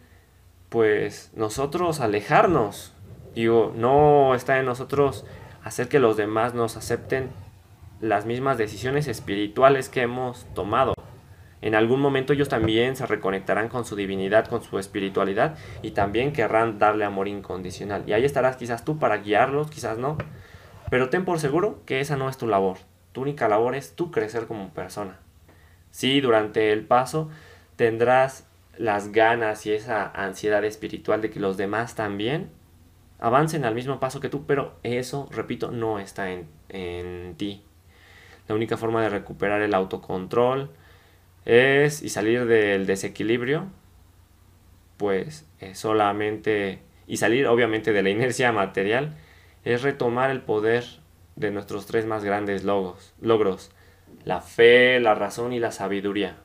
pues 0.70 1.32
nosotros 1.36 2.00
alejarnos. 2.00 2.94
Digo, 3.36 3.72
no 3.76 4.34
está 4.36 4.58
en 4.60 4.66
nosotros 4.66 5.26
hacer 5.64 5.90
que 5.90 6.00
los 6.00 6.18
demás 6.18 6.54
nos 6.54 6.76
acepten 6.78 7.30
las 8.02 8.26
mismas 8.26 8.58
decisiones 8.58 9.08
espirituales 9.08 9.90
que 9.90 10.02
hemos 10.02 10.46
tomado. 10.54 10.94
En 11.62 11.74
algún 11.74 12.00
momento 12.00 12.34
ellos 12.34 12.50
también 12.50 12.96
se 12.96 13.06
reconectarán 13.06 13.68
con 13.70 13.84
su 13.84 13.96
divinidad, 13.96 14.48
con 14.48 14.64
su 14.64 14.78
espiritualidad 14.78 15.58
y 15.82 15.92
también 15.92 16.32
querrán 16.32 16.78
darle 16.78 17.04
amor 17.04 17.28
incondicional. 17.28 18.04
Y 18.06 18.14
ahí 18.14 18.26
estarás 18.26 18.58
quizás 18.58 18.86
tú 18.86 19.00
para 19.00 19.18
guiarlos, 19.18 19.72
quizás 19.72 19.98
no. 19.98 20.18
Pero 20.90 21.10
ten 21.10 21.26
por 21.26 21.40
seguro 21.40 21.82
que 21.86 22.00
esa 22.00 22.16
no 22.16 22.30
es 22.30 22.38
tu 22.38 22.48
labor. 22.48 22.78
Tu 23.12 23.22
única 23.22 23.48
labor 23.48 23.76
es 23.76 23.96
tú 23.96 24.12
crecer 24.12 24.46
como 24.46 24.70
persona. 24.70 25.20
Sí, 25.90 26.22
durante 26.22 26.72
el 26.72 26.86
paso 26.86 27.30
tendrás 27.76 28.48
las 28.78 29.12
ganas 29.12 29.66
y 29.66 29.74
esa 29.74 30.12
ansiedad 30.12 30.64
espiritual 30.64 31.22
de 31.22 31.32
que 31.32 31.40
los 31.40 31.58
demás 31.58 31.96
también 31.96 32.52
avancen 33.20 33.66
al 33.66 33.74
mismo 33.74 34.00
paso 34.00 34.20
que 34.20 34.30
tú, 34.30 34.46
pero 34.46 34.76
eso, 34.84 35.28
repito, 35.32 35.72
no 35.72 35.98
está 35.98 36.32
en, 36.32 36.48
en 36.70 37.36
ti. 37.36 37.64
La 38.48 38.54
única 38.54 38.78
forma 38.78 39.02
de 39.02 39.10
recuperar 39.10 39.62
el 39.62 39.74
autocontrol 39.74 40.70
es 41.48 42.04
y 42.04 42.10
salir 42.10 42.46
del 42.46 42.86
desequilibrio, 42.86 43.68
pues 44.98 45.48
solamente, 45.74 46.80
y 47.08 47.18
salir 47.18 47.48
obviamente 47.48 47.94
de 47.94 48.04
la 48.04 48.10
inercia 48.10 48.52
material, 48.52 49.16
es 49.64 49.82
retomar 49.82 50.30
el 50.30 50.42
poder 50.42 50.84
de 51.38 51.52
nuestros 51.52 51.86
tres 51.86 52.06
más 52.06 52.26
grandes 52.26 52.66
logros, 52.66 53.14
logros, 53.22 53.72
la 54.26 54.42
fe, 54.42 55.00
la 55.00 55.16
razón 55.16 55.54
y 55.54 55.60
la 55.60 55.72
sabiduría, 55.72 56.36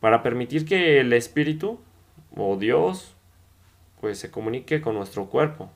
para 0.00 0.22
permitir 0.22 0.64
que 0.64 0.98
el 1.00 1.12
espíritu 1.12 1.78
o 2.34 2.56
Dios 2.56 3.14
pues 4.00 4.18
se 4.18 4.30
comunique 4.30 4.80
con 4.80 4.94
nuestro 4.94 5.26
cuerpo 5.26 5.70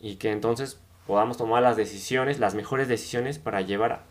y 0.00 0.16
que 0.16 0.32
entonces 0.32 0.82
podamos 1.06 1.36
tomar 1.36 1.62
las 1.62 1.76
decisiones, 1.76 2.40
las 2.40 2.56
mejores 2.56 2.88
decisiones 2.88 3.38
para 3.38 3.60
llevar 3.60 4.09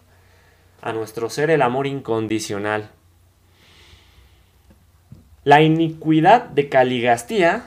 a, 0.82 0.94
nuestro 0.94 1.30
ser 1.30 1.50
el 1.50 1.62
amor 1.62 1.88
incondicional. 1.88 2.92
La 5.44 5.62
iniquidad 5.62 6.46
de 6.46 6.70
Caligastía, 6.70 7.66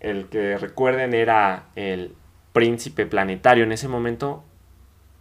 el 0.00 0.26
que 0.26 0.58
recuerden 0.58 1.14
era 1.14 1.64
el 1.74 2.14
príncipe 2.52 3.06
planetario 3.06 3.64
en 3.64 3.72
ese 3.72 3.88
momento, 3.88 4.44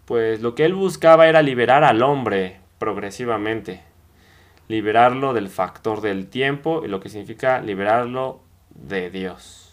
pues 0.06 0.42
lo 0.42 0.54
que 0.56 0.66
él 0.66 0.74
buscaba 0.74 1.28
era 1.28 1.42
liberar 1.42 1.84
al 1.84 2.04
hombre 2.04 2.58
progresivamente, 2.78 3.82
liberarlo 4.68 5.34
del 5.34 5.50
factor 5.50 6.02
del 6.02 6.28
tiempo 6.28 6.84
y 6.86 6.90
lo 6.90 7.00
que 7.00 7.10
significa 7.10 7.62
liberarlo 7.62 8.42
de 8.70 9.10
Dios. 9.10 9.64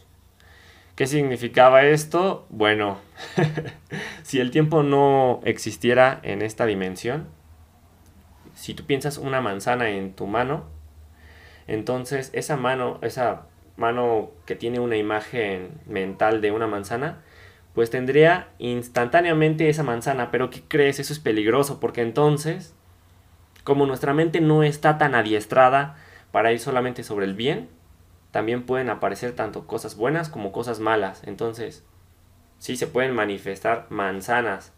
¿Qué 1.01 1.07
significaba 1.07 1.85
esto? 1.85 2.47
Bueno, 2.51 2.99
si 4.23 4.39
el 4.39 4.51
tiempo 4.51 4.83
no 4.83 5.41
existiera 5.45 6.21
en 6.23 6.43
esta 6.43 6.67
dimensión, 6.67 7.27
si 8.61 8.75
tú 8.75 8.85
piensas 8.85 9.17
una 9.17 9.41
manzana 9.41 9.89
en 9.89 10.13
tu 10.13 10.27
mano, 10.27 10.65
entonces 11.67 12.29
esa 12.35 12.59
mano, 12.59 12.99
esa 13.01 13.47
mano 13.79 14.33
que 14.45 14.55
tiene 14.55 14.81
una 14.81 14.99
imagen 14.99 15.81
mental 15.87 16.43
de 16.43 16.51
una 16.51 16.67
manzana, 16.67 17.23
pues 17.75 17.89
tendría 17.89 18.49
instantáneamente 18.59 19.71
esa 19.71 19.83
manzana. 19.83 20.31
Pero 20.31 20.51
¿qué 20.51 20.63
crees? 20.69 20.99
Eso 21.01 21.15
es 21.15 21.21
peligroso 21.21 21.81
porque 21.81 22.03
entonces, 22.03 22.75
como 23.65 23.87
nuestra 23.87 24.13
mente 24.13 24.43
no 24.43 24.63
está 24.63 24.99
tan 24.99 25.15
adiestrada 25.15 25.97
para 26.31 26.53
ir 26.53 26.61
solamente 26.61 27.03
sobre 27.03 27.25
el 27.25 27.35
bien, 27.35 27.71
también 28.31 28.67
pueden 28.67 28.91
aparecer 28.91 29.33
tanto 29.33 29.67
cosas 29.67 29.97
buenas 29.97 30.29
como 30.29 30.53
cosas 30.53 30.81
malas. 30.81 31.23
Entonces, 31.25 31.83
sí 32.59 32.77
se 32.77 32.87
pueden 32.87 33.15
manifestar 33.15 33.87
manzanas 33.89 34.75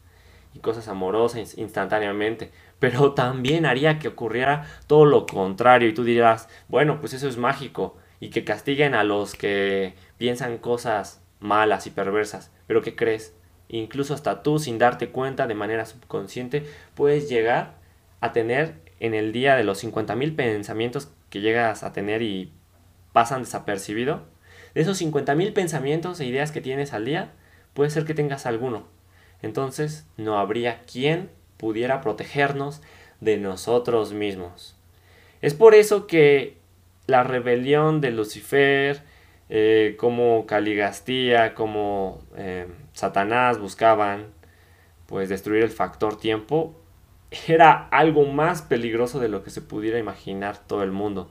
y 0.55 0.61
cosas 0.61 0.89
amorosas 0.89 1.57
instantáneamente, 1.59 2.51
pero 2.79 3.13
también 3.15 3.67
haría 3.67 3.99
que 3.99 4.09
ocurriera 4.09 4.67
todo 4.87 5.05
lo 5.05 5.27
contrario 5.27 5.89
y 5.89 5.95
tú 5.95 6.05
dirás, 6.05 6.49
bueno, 6.69 7.01
pues 7.01 7.13
eso 7.13 7.29
es 7.29 7.37
mágico 7.37 7.97
y 8.21 8.31
que 8.31 8.45
castiguen 8.45 8.95
a 8.95 9.05
los 9.05 9.35
que 9.35 9.95
piensan 10.19 10.59
cosas 10.59 11.23
malas 11.41 11.87
y 11.87 11.91
perversas. 11.91 12.53
Pero 12.67 12.83
¿qué 12.83 12.95
crees? 12.95 13.35
Incluso 13.69 14.15
hasta 14.15 14.43
tú 14.43 14.59
sin 14.59 14.79
darte 14.79 15.09
cuenta 15.11 15.47
de 15.47 15.55
manera 15.55 15.87
subconsciente 15.87 16.65
puedes 16.95 17.29
llegar 17.29 17.75
a 18.21 18.33
tener 18.33 18.77
en 19.01 19.15
el 19.15 19.33
día 19.33 19.57
de 19.57 19.65
los 19.65 19.83
50.000 19.83 20.37
pensamientos 20.37 21.11
que 21.31 21.41
llegas 21.41 21.83
a 21.83 21.93
tener 21.93 22.23
y 22.23 22.53
pasan 23.13 23.43
desapercibido. 23.43 24.23
De 24.75 24.83
esos 24.83 25.01
50.000 25.03 25.53
pensamientos 25.53 26.21
e 26.21 26.27
ideas 26.27 26.53
que 26.53 26.61
tienes 26.61 26.93
al 26.93 27.05
día, 27.05 27.33
puede 27.75 27.91
ser 27.91 28.05
que 28.05 28.15
tengas 28.15 28.47
alguno. 28.47 28.87
Entonces 29.43 30.07
no 30.17 30.39
habría 30.39 30.83
quien 30.83 31.31
pudiera 31.57 32.01
protegernos 32.01 32.81
de 33.21 33.37
nosotros 33.37 34.13
mismos. 34.13 34.77
Es 35.41 35.55
por 35.55 35.75
eso 35.75 36.07
que 36.07 36.57
la 37.07 37.25
rebelión 37.25 38.01
de 38.01 38.13
Lucifer, 38.13 39.03
eh, 39.49 39.97
como 39.99 40.47
Caligastía, 40.47 41.55
como 41.55 42.23
eh, 42.37 42.67
Satanás 42.93 43.59
buscaban 43.59 44.29
pues 45.07 45.29
destruir 45.29 45.63
el 45.63 45.71
factor 45.71 46.19
tiempo, 46.19 46.75
era 47.49 47.89
algo 47.89 48.25
más 48.27 48.63
peligroso 48.63 49.21
de 49.21 49.29
lo 49.29 49.43
que 49.43 49.51
se 49.51 49.61
pudiera 49.61 49.99
imaginar 49.99 50.59
todo 50.67 50.83
el 50.83 50.93
mundo. 50.93 51.31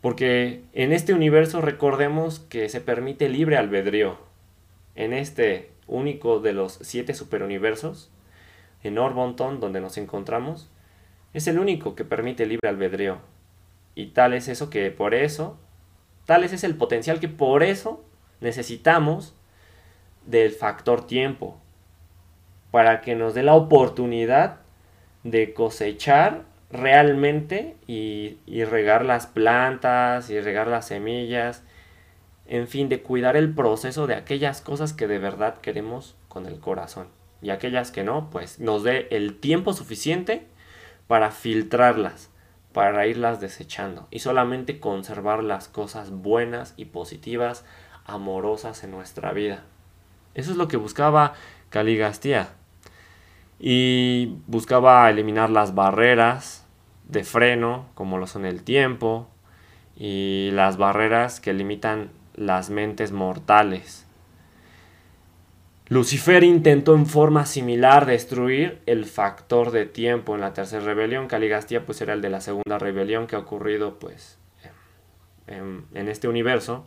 Porque 0.00 0.62
en 0.72 0.92
este 0.92 1.14
universo 1.14 1.60
recordemos 1.60 2.38
que 2.38 2.68
se 2.68 2.80
permite 2.80 3.28
libre 3.28 3.56
albedrío. 3.56 4.18
En 4.94 5.12
este 5.12 5.70
único 5.86 6.40
de 6.40 6.52
los 6.52 6.78
siete 6.82 7.14
superuniversos, 7.14 8.10
en 8.82 8.98
Orbonton, 8.98 9.60
donde 9.60 9.80
nos 9.80 9.96
encontramos, 9.96 10.70
es 11.32 11.46
el 11.46 11.58
único 11.58 11.94
que 11.94 12.04
permite 12.04 12.46
libre 12.46 12.68
albedrío. 12.68 13.18
Y 13.94 14.06
tal 14.06 14.34
es 14.34 14.48
eso 14.48 14.70
que 14.70 14.90
por 14.90 15.14
eso, 15.14 15.58
tal 16.26 16.44
es 16.44 16.64
el 16.64 16.76
potencial 16.76 17.20
que 17.20 17.28
por 17.28 17.62
eso 17.62 18.04
necesitamos 18.40 19.34
del 20.26 20.52
factor 20.52 21.06
tiempo. 21.06 21.58
Para 22.70 23.00
que 23.00 23.14
nos 23.14 23.34
dé 23.34 23.42
la 23.42 23.54
oportunidad 23.54 24.60
de 25.22 25.54
cosechar 25.54 26.44
realmente 26.70 27.76
y, 27.86 28.36
regar 28.64 29.04
las 29.04 29.26
plantas 29.26 30.28
y 30.30 30.40
regar 30.40 30.66
las 30.66 30.88
semillas, 30.88 31.62
en 32.46 32.68
fin, 32.68 32.88
de 32.88 33.02
cuidar 33.02 33.36
el 33.36 33.54
proceso 33.54 34.06
de 34.06 34.14
aquellas 34.14 34.60
cosas 34.60 34.92
que 34.92 35.06
de 35.06 35.18
verdad 35.18 35.58
queremos 35.60 36.16
con 36.28 36.46
el 36.46 36.60
corazón. 36.60 37.08
Y 37.42 37.50
aquellas 37.50 37.90
que 37.90 38.04
no, 38.04 38.30
pues 38.30 38.60
nos 38.60 38.82
dé 38.82 39.08
el 39.10 39.38
tiempo 39.38 39.72
suficiente 39.72 40.46
para 41.06 41.30
filtrarlas, 41.30 42.30
para 42.72 43.06
irlas 43.06 43.40
desechando 43.40 44.08
y 44.10 44.20
solamente 44.20 44.80
conservar 44.80 45.44
las 45.44 45.68
cosas 45.68 46.10
buenas 46.10 46.74
y 46.76 46.86
positivas, 46.86 47.64
amorosas 48.04 48.84
en 48.84 48.90
nuestra 48.90 49.32
vida. 49.32 49.64
Eso 50.34 50.50
es 50.50 50.56
lo 50.56 50.68
que 50.68 50.76
buscaba 50.76 51.34
Caligastía. 51.70 52.50
Y 53.58 54.36
buscaba 54.46 55.10
eliminar 55.10 55.50
las 55.50 55.74
barreras, 55.74 56.64
de 57.08 57.24
freno, 57.24 57.86
como 57.94 58.18
lo 58.18 58.26
son 58.26 58.44
el 58.44 58.62
tiempo, 58.62 59.28
y 59.96 60.50
las 60.52 60.76
barreras 60.76 61.40
que 61.40 61.52
limitan 61.52 62.10
las 62.34 62.70
mentes 62.70 63.12
mortales. 63.12 64.06
Lucifer 65.88 66.42
intentó 66.44 66.94
en 66.94 67.06
forma 67.06 67.44
similar 67.44 68.06
destruir 68.06 68.80
el 68.86 69.04
factor 69.04 69.70
de 69.70 69.84
tiempo 69.84 70.34
en 70.34 70.40
la 70.40 70.54
tercera 70.54 70.84
rebelión. 70.84 71.28
Caligastía 71.28 71.84
pues 71.84 72.00
era 72.00 72.14
el 72.14 72.22
de 72.22 72.30
la 72.30 72.40
segunda 72.40 72.78
rebelión 72.78 73.26
que 73.26 73.36
ha 73.36 73.40
ocurrido 73.40 73.98
pues 73.98 74.38
en, 75.46 76.08
este 76.08 76.26
universo. 76.26 76.86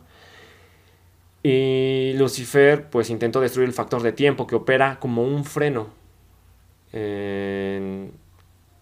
Y 1.42 2.14
Lucifer 2.16 2.90
pues 2.90 3.10
intentó 3.10 3.40
destruir 3.40 3.68
el 3.68 3.74
factor 3.74 4.02
de 4.02 4.12
tiempo 4.12 4.46
que 4.46 4.56
opera 4.56 4.98
como 4.98 5.22
un 5.22 5.44
freno 5.44 5.90
en 6.92 8.12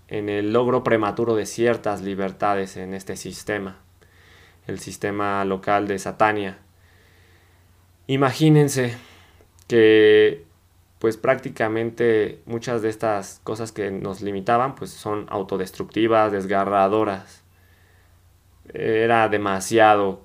en 0.09 0.29
el 0.29 0.53
logro 0.53 0.85
prematuro 0.85 1.35
de 1.35 1.47
ciertas 1.47 2.03
libertades 2.03 2.77
en 2.77 2.95
este 2.95 3.17
sistema, 3.17 3.81
el 4.67 4.79
sistema 4.79 5.45
local 5.45 5.89
de 5.89 5.99
Satania. 5.99 6.59
Imagínense 8.07 8.97
que 9.69 10.45
pues 10.99 11.17
prácticamente 11.17 12.41
muchas 12.47 12.83
de 12.83 12.89
estas 12.89 13.41
cosas 13.45 13.73
que 13.73 13.91
nos 13.91 14.23
limitaban 14.23 14.75
pues 14.75 14.91
son 14.91 15.27
autodestructivas, 15.29 16.33
desgarradoras. 16.33 17.45
Era 18.73 19.29
demasiado. 19.29 20.25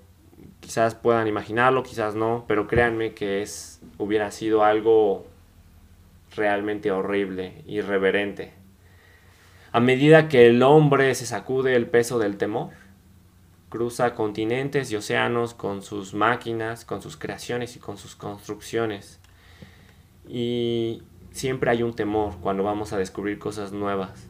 Quizás 0.60 0.96
puedan 0.96 1.28
imaginarlo, 1.28 1.84
quizás 1.84 2.16
no, 2.16 2.46
pero 2.48 2.68
créanme 2.68 3.14
que 3.14 3.42
es 3.42 3.82
hubiera 3.98 4.32
sido 4.32 4.64
algo 4.64 5.26
realmente 6.36 6.92
horrible, 6.92 7.64
irreverente. 7.66 8.54
A 9.72 9.80
medida 9.80 10.28
que 10.28 10.48
el 10.48 10.64
hombre 10.64 11.14
se 11.16 11.26
sacude 11.26 11.76
el 11.76 11.88
peso 11.88 12.20
del 12.20 12.38
temor, 12.38 12.72
cruza 13.72 14.14
continentes 14.14 14.92
y 14.92 14.98
océanos 14.98 15.54
con 15.54 15.82
sus 15.82 16.14
máquinas, 16.14 16.84
con 16.84 17.02
sus 17.02 17.16
creaciones 17.16 17.78
y 17.78 17.80
con 17.80 17.98
sus 17.98 18.16
construcciones. 18.16 19.20
Y 20.28 21.02
siempre 21.32 21.72
hay 21.72 21.82
un 21.82 21.96
temor 21.96 22.36
cuando 22.42 22.64
vamos 22.64 22.92
a 22.92 22.98
descubrir 22.98 23.40
cosas 23.40 23.72
nuevas. 23.72 24.28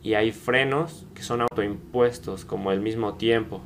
Y 0.00 0.14
hay 0.14 0.30
frenos 0.30 1.06
que 1.12 1.24
son 1.24 1.40
autoimpuestos 1.42 2.44
como 2.44 2.70
el 2.70 2.80
mismo 2.80 3.14
tiempo. 3.14 3.60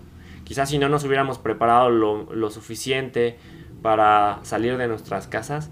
Quizás 0.45 0.71
si 0.71 0.79
no 0.79 0.89
nos 0.89 1.05
hubiéramos 1.05 1.39
preparado 1.39 1.91
lo, 1.91 2.35
lo 2.35 2.51
suficiente 2.51 3.37
para 3.83 4.41
salir 4.45 4.79
de 4.79 4.89
nuestras 4.89 5.27
casas, 5.27 5.71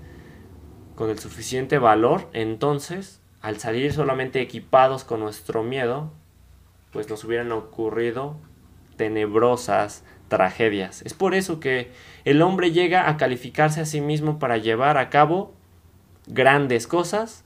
con 0.96 1.08
el 1.08 1.18
suficiente 1.18 1.78
valor, 1.78 2.28
entonces, 2.34 3.22
al 3.40 3.58
salir 3.58 3.90
solamente 3.94 4.42
equipados 4.42 5.04
con 5.04 5.20
nuestro 5.20 5.62
miedo, 5.62 6.12
pues 6.92 7.08
nos 7.08 7.24
hubieran 7.24 7.52
ocurrido 7.52 8.36
tenebrosas 8.98 10.04
tragedias. 10.28 11.00
Es 11.02 11.14
por 11.14 11.34
eso 11.34 11.58
que 11.58 11.90
el 12.26 12.42
hombre 12.42 12.72
llega 12.72 13.08
a 13.08 13.16
calificarse 13.16 13.80
a 13.80 13.86
sí 13.86 14.02
mismo 14.02 14.38
para 14.38 14.58
llevar 14.58 14.98
a 14.98 15.08
cabo 15.08 15.54
grandes 16.26 16.86
cosas 16.86 17.44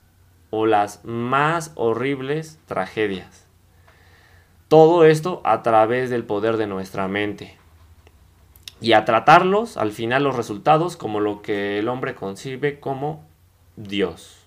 o 0.49 0.65
las 0.65 1.03
más 1.05 1.71
horribles 1.75 2.59
tragedias. 2.65 3.47
Todo 4.67 5.05
esto 5.05 5.41
a 5.45 5.63
través 5.63 6.09
del 6.09 6.25
poder 6.25 6.57
de 6.57 6.67
nuestra 6.67 7.07
mente. 7.07 7.57
Y 8.81 8.93
a 8.93 9.05
tratarlos, 9.05 9.77
al 9.77 9.91
final 9.91 10.23
los 10.23 10.35
resultados, 10.35 10.97
como 10.97 11.21
lo 11.21 11.41
que 11.41 11.79
el 11.79 11.87
hombre 11.87 12.15
concibe 12.15 12.81
como 12.81 13.23
Dios. 13.77 14.45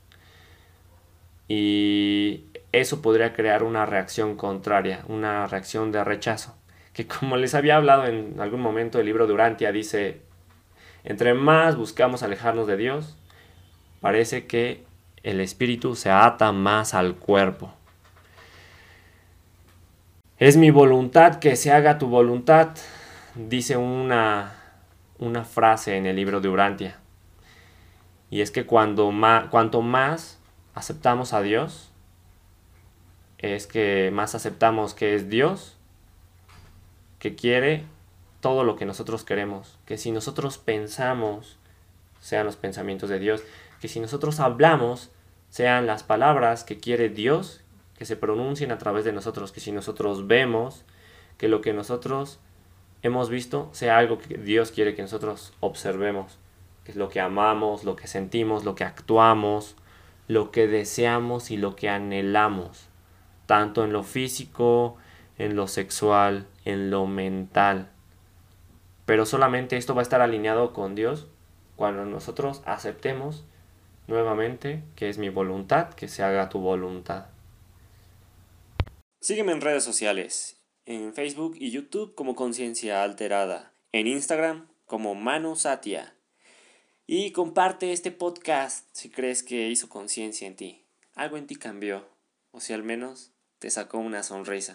Y 1.49 2.45
eso 2.73 3.01
podría 3.01 3.33
crear 3.33 3.63
una 3.63 3.87
reacción 3.87 4.37
contraria, 4.37 5.05
una 5.09 5.47
reacción 5.47 5.91
de 5.91 6.05
rechazo 6.05 6.56
que 6.97 7.07
como 7.07 7.37
les 7.37 7.55
había 7.55 7.77
hablado 7.77 8.07
en 8.07 8.41
algún 8.41 8.63
momento, 8.63 8.99
el 8.99 9.05
libro 9.05 9.27
de 9.27 9.35
Urantia 9.35 9.71
dice, 9.71 10.23
entre 11.05 11.35
más 11.35 11.77
buscamos 11.77 12.23
alejarnos 12.23 12.67
de 12.67 12.79
Dios, 12.79 13.19
parece 14.01 14.47
que 14.47 14.83
el 15.23 15.43
espíritu 15.43 15.95
se 15.95 16.11
ata 16.11 16.53
más 16.53 16.95
al 16.95 17.17
cuerpo. 17.17 17.71
Es 20.39 20.57
mi 20.57 20.71
voluntad 20.71 21.39
que 21.39 21.55
se 21.57 21.71
haga 21.71 21.99
tu 21.99 22.07
voluntad, 22.07 22.71
dice 23.35 23.77
una, 23.77 24.55
una 25.19 25.45
frase 25.45 25.99
en 25.99 26.07
el 26.07 26.17
libro 26.17 26.41
de 26.41 26.49
Urantia. 26.49 26.99
Y 28.31 28.41
es 28.41 28.51
que 28.51 28.65
cuando 28.65 29.13
cuanto 29.51 29.83
más 29.83 30.41
aceptamos 30.73 31.35
a 31.35 31.43
Dios, 31.43 31.93
es 33.37 33.67
que 33.67 34.11
más 34.15 34.35
aceptamos 34.35 34.95
que 34.95 35.15
es 35.15 35.29
Dios 35.29 35.76
que 37.19 37.35
quiere 37.35 37.85
todo 38.41 38.65
lo 38.65 38.77
que 38.77 38.87
nosotros 38.87 39.25
queremos, 39.25 39.79
que 39.87 39.99
si 39.99 40.13
nosotros 40.13 40.59
pensamos, 40.59 41.59
sean 42.21 42.47
los 42.47 42.57
pensamientos 42.57 43.09
de 43.09 43.19
Dios, 43.19 43.43
que 43.81 43.89
si 43.89 44.01
nosotros 44.01 44.41
hablamos, 44.41 45.11
sean 45.51 45.87
las 45.87 46.03
palabras 46.03 46.65
que 46.65 46.79
quiere 46.79 47.09
Dios, 47.09 47.63
que 47.99 48.05
se 48.05 48.17
pronuncien 48.17 48.73
a 48.73 48.79
través 48.79 49.05
de 49.05 49.13
nosotros, 49.13 49.53
que 49.53 49.61
si 49.61 49.73
nosotros 49.73 50.27
vemos, 50.27 50.85
que 51.39 51.49
lo 51.49 51.61
que 51.61 51.73
nosotros 51.73 52.39
hemos 53.03 53.31
visto 53.31 53.69
sea 53.73 53.99
algo 53.99 54.19
que 54.19 54.37
Dios 54.39 54.71
quiere 54.71 54.95
que 54.95 55.03
nosotros 55.03 55.53
observemos, 55.61 56.39
que 56.85 56.93
es 56.93 56.97
lo 56.97 57.09
que 57.09 57.21
amamos, 57.21 57.85
lo 57.85 57.97
que 57.97 58.07
sentimos, 58.07 58.65
lo 58.65 58.75
que 58.75 58.85
actuamos, 58.85 59.77
lo 60.29 60.51
que 60.51 60.67
deseamos 60.67 61.51
y 61.51 61.57
lo 61.57 61.77
que 61.77 61.89
anhelamos, 61.89 62.89
tanto 63.47 63.85
en 63.85 63.93
lo 63.93 64.03
físico, 64.03 64.97
en 65.39 65.57
lo 65.57 65.69
sexual, 65.69 66.47
en 66.67 66.91
lo 66.91 67.07
mental. 67.07 67.89
Pero 69.07 69.25
solamente 69.25 69.79
esto 69.79 69.95
va 69.95 70.03
a 70.03 70.03
estar 70.03 70.21
alineado 70.21 70.75
con 70.75 70.95
Dios 70.95 71.29
cuando 71.77 72.05
nosotros 72.05 72.63
aceptemos 72.67 73.45
nuevamente 74.09 74.83
que 74.97 75.09
es 75.09 75.17
mi 75.17 75.31
voluntad, 75.31 75.95
que 75.95 76.09
se 76.09 76.23
haga 76.23 76.49
tu 76.49 76.59
voluntad. 76.59 77.29
Sígueme 79.21 79.53
en 79.53 79.61
redes 79.61 79.85
sociales, 79.85 80.61
en 80.85 81.15
Facebook 81.15 81.57
y 81.59 81.71
YouTube 81.71 82.15
como 82.15 82.35
Conciencia 82.35 83.03
Alterada, 83.03 83.73
en 83.93 84.07
Instagram 84.09 84.69
como 84.85 85.15
Manu 85.15 85.57
Satia. 85.57 86.15
Y 87.07 87.31
comparte 87.31 87.93
este 87.93 88.11
podcast 88.11 88.87
si 88.91 89.09
crees 89.09 89.45
que 89.45 89.69
hizo 89.69 89.89
conciencia 89.89 90.49
en 90.49 90.57
ti. 90.57 90.85
Algo 91.15 91.37
en 91.37 91.47
ti 91.47 91.55
cambió, 91.55 92.09
o 92.51 92.61
si 92.61 92.73
al 92.73 92.83
menos 92.83 93.31
te 93.61 93.71
sacó 93.71 93.99
una 93.99 94.25
sonrisa. 94.25 94.75